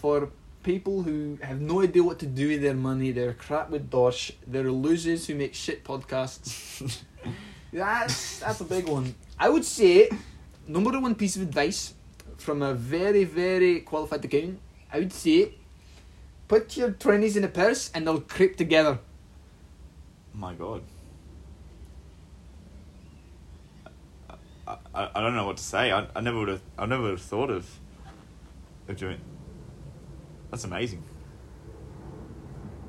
for 0.00 0.30
people 0.68 1.02
who 1.02 1.38
have 1.40 1.62
no 1.62 1.80
idea 1.80 2.02
what 2.02 2.18
to 2.18 2.26
do 2.26 2.48
with 2.48 2.60
their 2.60 2.74
money, 2.74 3.10
they're 3.10 3.32
crap 3.32 3.70
with 3.70 3.88
dosh, 3.88 4.32
they're 4.46 4.70
losers 4.70 5.26
who 5.26 5.34
make 5.34 5.54
shit 5.54 5.82
podcasts. 5.82 7.00
that's 7.72 8.40
that's 8.40 8.60
a 8.60 8.64
big 8.64 8.86
one. 8.86 9.14
I 9.38 9.48
would 9.48 9.64
say 9.64 10.10
number 10.66 10.90
one 11.00 11.14
piece 11.14 11.36
of 11.36 11.42
advice 11.42 11.94
from 12.36 12.60
a 12.60 12.74
very 12.74 13.24
very 13.24 13.80
qualified 13.80 14.22
accountant. 14.26 14.60
I 14.92 14.98
would 14.98 15.14
say 15.14 15.54
put 16.48 16.76
your 16.76 16.90
twenties 16.90 17.38
in 17.38 17.44
a 17.44 17.52
purse 17.62 17.90
and 17.94 18.06
they'll 18.06 18.20
creep 18.20 18.58
together. 18.58 18.98
My 20.34 20.52
God. 20.52 20.82
I, 24.66 24.76
I, 24.94 25.10
I 25.14 25.20
don't 25.22 25.34
know 25.34 25.46
what 25.46 25.56
to 25.56 25.62
say. 25.62 25.92
I, 25.92 26.06
I 26.14 26.20
never 26.20 26.38
would 26.40 26.48
have. 26.48 26.62
I 26.76 26.84
never 26.84 27.04
would 27.04 27.12
have 27.12 27.22
thought 27.22 27.48
of 27.48 27.64
of 28.86 28.98
doing. 28.98 29.18
That's 30.50 30.64
amazing. 30.64 31.02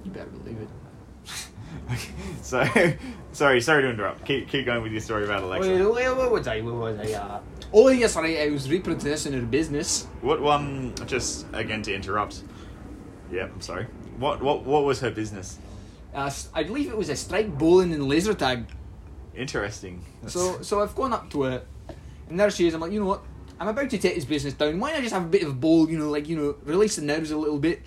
You 0.04 0.12
better 0.12 0.30
believe 0.30 0.62
it. 0.62 0.69
Okay, 1.91 2.10
so, 2.41 2.65
sorry, 3.32 3.62
sorry 3.62 3.82
to 3.84 3.89
interrupt. 3.89 4.26
Keep 4.26 4.50
keep 4.50 4.65
going 4.65 4.82
with 4.82 4.91
your 4.91 5.02
story 5.02 5.26
about 5.26 5.43
Alexa. 5.43 5.69
Wait, 5.69 5.86
wait, 5.86 6.15
what 6.15 6.32
was 6.32 6.48
I? 6.48 6.62
What 6.62 6.76
was 6.76 7.00
I? 7.00 7.13
Uh... 7.13 7.39
Oh 7.74 7.89
yes, 7.89 8.15
right. 8.15 8.39
I 8.39 8.50
was 8.50 8.69
reproducing 8.69 9.34
her 9.34 9.41
business. 9.41 10.08
What 10.22 10.41
one? 10.41 10.95
Just 11.06 11.45
again 11.54 11.82
to 11.84 11.93
interrupt. 11.93 12.43
Yeah, 13.32 13.43
I'm 13.43 13.62
sorry. 13.62 13.86
What 14.17 14.41
what 14.41 14.63
what 14.63 14.84
was 14.86 15.00
her 15.02 15.12
business? 15.12 15.60
Uh, 16.13 16.32
I 16.56 16.63
believe 16.63 16.89
it 16.89 16.98
was 16.98 17.10
a 17.10 17.15
strike 17.15 17.56
bowling 17.58 17.93
and 17.93 18.08
laser 18.08 18.34
tag. 18.34 18.65
Interesting. 19.36 20.04
That's- 20.22 20.34
So 20.34 20.62
so 20.62 20.82
I've 20.82 20.95
gone 20.95 21.13
up 21.13 21.30
to 21.32 21.43
it, 21.45 21.67
and 22.30 22.39
there 22.39 22.50
she 22.50 22.67
is. 22.67 22.74
I'm 22.74 22.82
like, 22.82 22.91
you 22.91 23.00
know 23.00 23.06
what? 23.06 23.24
I'm 23.60 23.67
about 23.67 23.89
to 23.89 23.98
take 23.98 24.15
this 24.15 24.26
business 24.26 24.54
down. 24.54 24.80
Why 24.80 24.93
not 24.93 25.02
just 25.02 25.13
have 25.13 25.26
a 25.26 25.28
bit 25.30 25.43
of 25.43 25.50
a 25.50 25.54
bowl? 25.54 25.89
You 25.89 26.00
know, 26.00 26.10
like 26.10 26.28
you 26.30 26.38
know, 26.38 26.56
release 26.63 26.95
the 26.95 27.02
nerves 27.02 27.32
a 27.32 27.38
little 27.38 27.60
bit. 27.60 27.82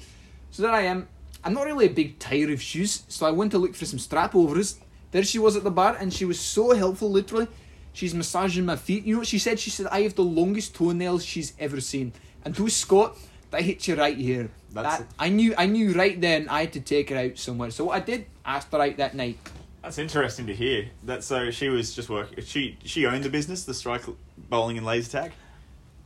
So 0.50 0.62
there 0.62 0.72
I 0.72 0.82
am. 0.82 1.08
I'm 1.44 1.54
not 1.54 1.64
really 1.66 1.86
a 1.86 1.90
big 1.90 2.18
tire 2.18 2.52
of 2.52 2.60
shoes, 2.62 3.02
so 3.08 3.26
I 3.26 3.30
went 3.30 3.50
to 3.52 3.58
look 3.58 3.74
for 3.74 3.84
some 3.86 3.98
strap 3.98 4.34
overs. 4.34 4.78
There 5.10 5.24
she 5.24 5.38
was 5.38 5.56
at 5.56 5.64
the 5.64 5.70
bar, 5.70 5.96
and 5.98 6.12
she 6.12 6.24
was 6.24 6.38
so 6.38 6.74
helpful. 6.74 7.10
Literally, 7.10 7.48
she's 7.92 8.14
massaging 8.14 8.64
my 8.66 8.76
feet. 8.76 9.04
You 9.04 9.14
know 9.14 9.20
what 9.20 9.28
she 9.28 9.38
said? 9.38 9.58
She 9.58 9.70
said 9.70 9.86
I 9.86 10.02
have 10.02 10.14
the 10.14 10.22
longest 10.24 10.74
toenails 10.74 11.24
she's 11.24 11.54
ever 11.58 11.80
seen. 11.80 12.12
And 12.44 12.54
to 12.56 12.68
Scott, 12.68 13.16
that 13.50 13.62
hits 13.62 13.88
you 13.88 13.94
right 13.94 14.16
here. 14.16 14.50
That's- 14.72 14.98
That, 14.98 15.08
I 15.18 15.30
knew. 15.30 15.54
I 15.56 15.66
knew 15.66 15.92
right 15.94 16.20
then 16.20 16.48
I 16.48 16.60
had 16.60 16.72
to 16.74 16.80
take 16.80 17.10
her 17.10 17.16
out 17.16 17.38
somewhere. 17.38 17.70
So 17.70 17.84
what 17.86 17.96
I 17.96 18.00
did, 18.00 18.26
I 18.44 18.56
asked 18.56 18.70
her 18.72 18.80
out 18.80 18.96
that 18.98 19.14
night. 19.14 19.38
That's 19.82 19.98
interesting 19.98 20.46
to 20.46 20.54
hear. 20.54 20.90
That 21.04 21.24
so 21.24 21.50
she 21.50 21.68
was 21.68 21.94
just 21.94 22.08
working. 22.08 22.44
She 22.44 22.78
she 22.84 23.04
owned 23.06 23.24
the 23.24 23.30
business, 23.30 23.64
the 23.64 23.74
strike 23.74 24.02
bowling 24.48 24.76
and 24.76 24.86
laser 24.86 25.10
tag. 25.10 25.32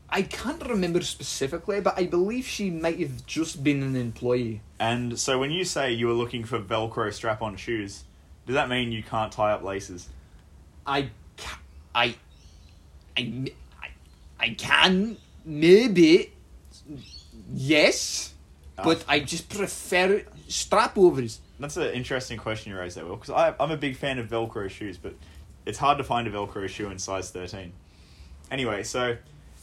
I 0.08 0.22
can't 0.22 0.62
remember 0.66 1.00
specifically, 1.02 1.80
but 1.80 1.98
I 1.98 2.06
believe 2.06 2.46
she 2.46 2.70
might 2.70 2.98
have 3.00 3.26
just 3.26 3.64
been 3.64 3.82
an 3.82 3.96
employee. 3.96 4.60
And 4.78 5.18
so 5.18 5.38
when 5.38 5.50
you 5.50 5.64
say 5.64 5.92
you 5.92 6.06
were 6.06 6.12
looking 6.12 6.44
for 6.44 6.60
Velcro 6.60 7.12
strap-on 7.12 7.56
shoes, 7.56 8.04
does 8.46 8.54
that 8.54 8.68
mean 8.68 8.92
you 8.92 9.02
can't 9.02 9.32
tie 9.32 9.52
up 9.52 9.62
laces? 9.62 10.08
I, 10.86 11.10
ca- 11.36 11.58
I, 11.94 12.14
I, 13.16 13.52
I, 13.82 13.88
I 14.38 14.50
can 14.50 15.16
maybe, 15.44 16.32
yes, 17.52 18.32
ah. 18.78 18.84
but 18.84 19.04
I 19.08 19.20
just 19.20 19.48
prefer 19.48 20.22
strap 20.46 20.96
overs. 20.96 21.40
That's 21.58 21.76
an 21.76 21.92
interesting 21.94 22.38
question 22.38 22.70
you 22.70 22.78
raised 22.78 22.96
there, 22.96 23.04
Will, 23.06 23.16
because 23.16 23.54
I'm 23.58 23.70
a 23.70 23.76
big 23.76 23.96
fan 23.96 24.18
of 24.18 24.28
Velcro 24.28 24.70
shoes, 24.70 24.98
but 24.98 25.14
it's 25.64 25.78
hard 25.78 25.98
to 25.98 26.04
find 26.04 26.28
a 26.28 26.30
Velcro 26.30 26.68
shoe 26.68 26.90
in 26.90 26.98
size 26.98 27.30
13. 27.30 27.72
Anyway, 28.50 28.84
so 28.84 29.16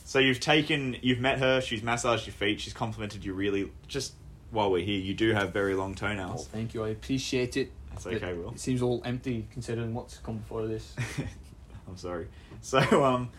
so 0.03 0.19
you've 0.19 0.39
taken, 0.39 0.97
you've 1.01 1.19
met 1.19 1.39
her, 1.39 1.61
she's 1.61 1.81
massaged 1.83 2.25
your 2.27 2.33
feet, 2.33 2.59
she's 2.59 2.73
complimented 2.73 3.23
you 3.25 3.33
really. 3.33 3.71
Just 3.87 4.13
while 4.51 4.69
we're 4.71 4.83
here, 4.85 4.99
you 4.99 5.13
do 5.13 5.31
have 5.33 5.51
very 5.53 5.73
long 5.75 5.91
Oh, 5.91 5.95
toenails. 5.95 6.47
thank 6.47 6.73
you. 6.73 6.83
I 6.83 6.89
appreciate 6.89 7.57
it. 7.57 7.71
That's 7.91 8.07
okay, 8.07 8.33
Will. 8.33 8.51
It 8.51 8.59
seems 8.59 8.81
all 8.81 9.01
empty 9.05 9.47
considering 9.51 9.93
what's 9.93 10.17
come 10.17 10.37
before 10.37 10.67
this. 10.67 10.95
I'm 11.87 11.97
sorry. 11.97 12.27
So 12.61 12.79
um, 13.03 13.29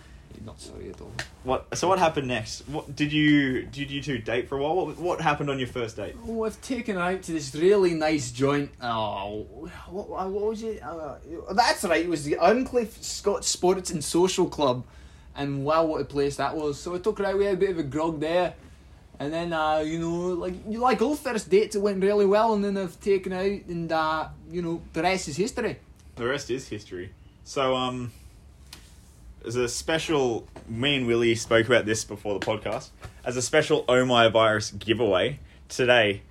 Not 0.45 0.61
sorry 0.61 0.91
at 0.91 1.01
all. 1.01 1.11
what? 1.45 1.77
So 1.77 1.89
what 1.89 1.99
happened 1.99 2.29
next? 2.29 2.69
What 2.69 2.95
did 2.95 3.13
you 3.13 3.63
did 3.63 3.91
you 3.91 4.03
two 4.03 4.19
date 4.19 4.49
for 4.49 4.59
a 4.59 4.63
while? 4.63 4.75
What 4.87 4.99
what 4.99 5.21
happened 5.21 5.51
on 5.51 5.59
your 5.59 5.67
first 5.69 5.97
date? 5.97 6.15
Oh, 6.29 6.45
I've 6.45 6.61
taken 6.61 6.97
her 6.97 7.03
out 7.03 7.23
to 7.23 7.33
this 7.33 7.55
really 7.55 7.95
nice 7.95 8.31
joint. 8.31 8.71
Oh, 8.81 9.43
what, 9.89 10.09
what 10.09 10.31
was 10.31 10.63
it? 10.63 10.83
Uh, 10.83 11.17
that's 11.53 11.85
right, 11.85 12.05
it 12.05 12.09
was 12.09 12.25
the 12.25 12.37
Arncliffe 12.37 13.03
Scots 13.03 13.49
Sports 13.49 13.91
and 13.91 14.03
Social 14.05 14.47
Club. 14.49 14.85
And 15.37 15.65
wow, 15.65 15.85
what 15.85 16.01
a 16.01 16.05
place 16.05 16.37
that 16.37 16.57
was. 16.57 16.81
So 16.81 16.95
I 16.95 16.99
took 16.99 17.19
her 17.19 17.27
out, 17.27 17.39
we 17.39 17.45
had 17.45 17.55
a 17.55 17.59
bit 17.59 17.71
of 17.71 17.79
a 17.79 17.83
grog 17.83 18.21
there. 18.21 18.55
And 19.19 19.33
then, 19.33 19.53
uh, 19.53 19.79
you 19.79 19.99
know, 19.99 20.35
like 20.35 20.55
you 20.69 20.79
like 20.79 21.01
all 21.01 21.15
first 21.15 21.49
dates, 21.49 21.77
it 21.77 21.81
went 21.81 22.03
really 22.03 22.27
well. 22.27 22.55
And 22.55 22.65
then 22.65 22.77
I've 22.77 22.99
taken 23.01 23.33
out, 23.33 23.45
and, 23.45 23.91
uh, 23.91 24.29
you 24.51 24.63
know, 24.63 24.83
the 24.93 25.03
rest 25.03 25.29
is 25.29 25.37
history. 25.37 25.79
The 26.17 26.27
rest 26.27 26.51
is 26.51 26.69
history. 26.69 27.13
So, 27.45 27.75
um, 27.75 28.13
as 29.47 29.57
a 29.57 29.69
special, 29.69 30.49
me 30.69 30.97
and 30.97 31.07
Willie 31.07 31.35
spoke 31.35 31.67
about 31.67 31.87
this 31.87 32.05
before 32.05 32.39
the 32.39 32.45
podcast. 32.45 32.91
As 33.25 33.37
a 33.37 33.43
special 33.43 33.85
Oh 33.89 34.05
My 34.05 34.29
Virus 34.29 34.71
giveaway 34.71 35.39
today, 35.69 36.23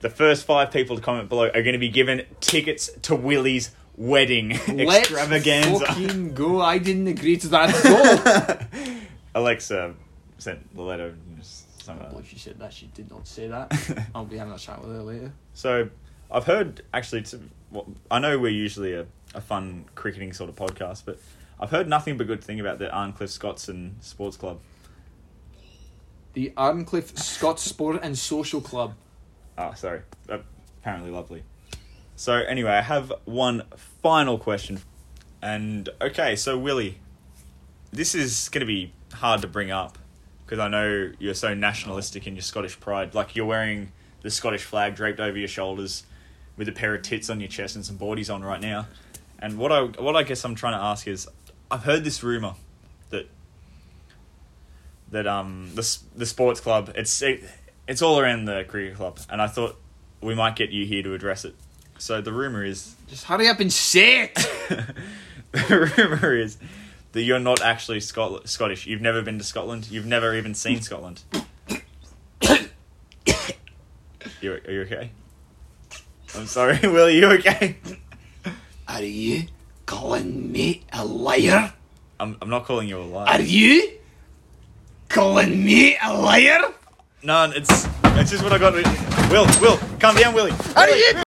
the 0.00 0.10
first 0.10 0.44
five 0.44 0.70
people 0.70 0.96
to 0.96 1.02
comment 1.02 1.28
below 1.28 1.46
are 1.46 1.62
going 1.62 1.72
to 1.72 1.78
be 1.78 1.88
given 1.88 2.24
tickets 2.40 2.90
to 3.02 3.14
Willie's 3.14 3.70
wedding 3.96 4.52
extravaganza. 4.68 5.70
Let's 5.70 5.94
fucking 5.94 6.34
go. 6.34 6.60
I 6.60 6.78
didn't 6.78 7.06
agree 7.06 7.36
to 7.38 7.48
that 7.48 7.70
at 7.74 8.80
all. 8.84 8.94
Alexa 9.34 9.94
sent 10.38 10.74
the 10.74 10.82
letter. 10.82 11.14
and 11.88 12.00
I 12.00 12.08
believe 12.08 12.28
she 12.28 12.38
said 12.38 12.58
that. 12.58 12.72
She 12.72 12.86
did 12.86 13.10
not 13.10 13.26
say 13.26 13.48
that. 13.48 13.72
I'll 14.14 14.24
be 14.24 14.36
having 14.36 14.52
a 14.52 14.58
chat 14.58 14.80
with 14.80 14.94
her 14.94 15.02
later. 15.02 15.32
So 15.54 15.88
I've 16.30 16.44
heard 16.44 16.82
actually. 16.92 17.22
To, 17.22 17.40
well, 17.70 17.86
I 18.10 18.18
know 18.18 18.38
we're 18.38 18.48
usually 18.48 18.94
a, 18.94 19.06
a 19.34 19.40
fun 19.40 19.84
cricketing 19.94 20.32
sort 20.32 20.50
of 20.50 20.56
podcast, 20.56 21.02
but 21.04 21.18
I've 21.58 21.70
heard 21.70 21.88
nothing 21.88 22.16
but 22.16 22.26
good 22.26 22.42
thing 22.42 22.60
about 22.60 22.78
the 22.78 22.90
Arncliffe 22.92 23.30
Scotsson 23.30 23.96
Sports 24.00 24.36
Club. 24.36 24.60
The 26.34 26.52
Arncliffe 26.56 27.16
Scots 27.16 27.62
Sport 27.62 28.00
and 28.02 28.18
Social 28.18 28.60
Club. 28.60 28.94
Oh, 29.56 29.72
sorry. 29.74 30.00
Apparently 30.28 31.10
lovely. 31.10 31.44
So 32.16 32.34
anyway, 32.34 32.72
I 32.72 32.82
have 32.82 33.12
one 33.24 33.64
final 34.02 34.38
question, 34.38 34.80
and 35.42 35.88
okay, 36.00 36.36
so 36.36 36.56
Willie, 36.56 36.98
this 37.92 38.14
is 38.14 38.48
going 38.48 38.60
to 38.60 38.66
be 38.66 38.92
hard 39.14 39.42
to 39.42 39.48
bring 39.48 39.70
up 39.70 39.98
because 40.44 40.58
I 40.58 40.68
know 40.68 41.12
you're 41.18 41.34
so 41.34 41.54
nationalistic 41.54 42.26
in 42.26 42.34
your 42.34 42.42
Scottish 42.42 42.78
pride. 42.78 43.14
Like 43.14 43.34
you're 43.34 43.46
wearing 43.46 43.92
the 44.22 44.30
Scottish 44.30 44.62
flag 44.62 44.94
draped 44.94 45.20
over 45.20 45.36
your 45.36 45.48
shoulders, 45.48 46.04
with 46.56 46.68
a 46.68 46.72
pair 46.72 46.94
of 46.94 47.02
tits 47.02 47.28
on 47.30 47.40
your 47.40 47.48
chest 47.48 47.74
and 47.76 47.84
some 47.84 47.98
boardies 47.98 48.32
on 48.32 48.44
right 48.44 48.60
now. 48.60 48.86
And 49.38 49.58
what 49.58 49.72
I 49.72 49.82
what 49.82 50.16
I 50.16 50.22
guess 50.22 50.44
I'm 50.44 50.54
trying 50.54 50.74
to 50.74 50.82
ask 50.82 51.06
is, 51.06 51.28
I've 51.70 51.84
heard 51.84 52.04
this 52.04 52.22
rumor 52.22 52.54
that 53.10 53.28
that 55.10 55.26
um 55.26 55.70
the 55.74 55.98
the 56.14 56.26
sports 56.26 56.60
club 56.60 56.92
it's 56.94 57.20
it, 57.22 57.42
it's 57.88 58.02
all 58.02 58.18
around 58.18 58.44
the 58.46 58.64
cricket 58.68 58.96
club, 58.96 59.18
and 59.28 59.42
I 59.42 59.48
thought 59.48 59.76
we 60.20 60.34
might 60.34 60.56
get 60.56 60.70
you 60.70 60.86
here 60.86 61.02
to 61.02 61.14
address 61.14 61.44
it. 61.44 61.54
So 62.04 62.20
the 62.20 62.32
rumor 62.32 62.62
is 62.62 62.96
Just 63.08 63.24
hurry 63.24 63.48
up 63.48 63.60
and 63.60 63.72
say 63.72 64.24
it. 64.24 64.34
the 65.52 65.90
rumor 65.96 66.36
is 66.36 66.58
that 67.12 67.22
you're 67.22 67.38
not 67.38 67.62
actually 67.62 68.00
Scot- 68.00 68.46
Scottish. 68.46 68.84
You've 68.86 69.00
never 69.00 69.22
been 69.22 69.38
to 69.38 69.44
Scotland. 69.44 69.88
You've 69.90 70.04
never 70.04 70.34
even 70.34 70.52
seen 70.52 70.82
Scotland. 70.82 71.22
you 74.42 74.52
are 74.52 74.70
you 74.70 74.82
okay? 74.82 75.12
I'm 76.36 76.44
sorry, 76.44 76.78
Will. 76.82 77.06
Are 77.06 77.10
you 77.10 77.26
okay? 77.38 77.78
Are 78.86 79.02
you 79.02 79.44
calling 79.86 80.52
me 80.52 80.82
a 80.92 81.06
liar? 81.06 81.72
I'm 82.20 82.36
I'm 82.42 82.50
not 82.50 82.66
calling 82.66 82.86
you 82.86 82.98
a 82.98 83.00
liar. 83.00 83.28
Are 83.28 83.40
you 83.40 83.92
calling 85.08 85.64
me 85.64 85.96
a 86.04 86.12
liar? 86.12 86.60
No, 87.22 87.50
it's 87.56 87.88
it's 88.20 88.30
just 88.30 88.44
what 88.44 88.52
I 88.52 88.58
got. 88.58 88.74
Will, 89.30 89.46
Will, 89.58 89.78
calm 89.98 90.16
down, 90.16 90.34
Willie. 90.34 90.52
Are 90.76 90.90
you 90.90 91.23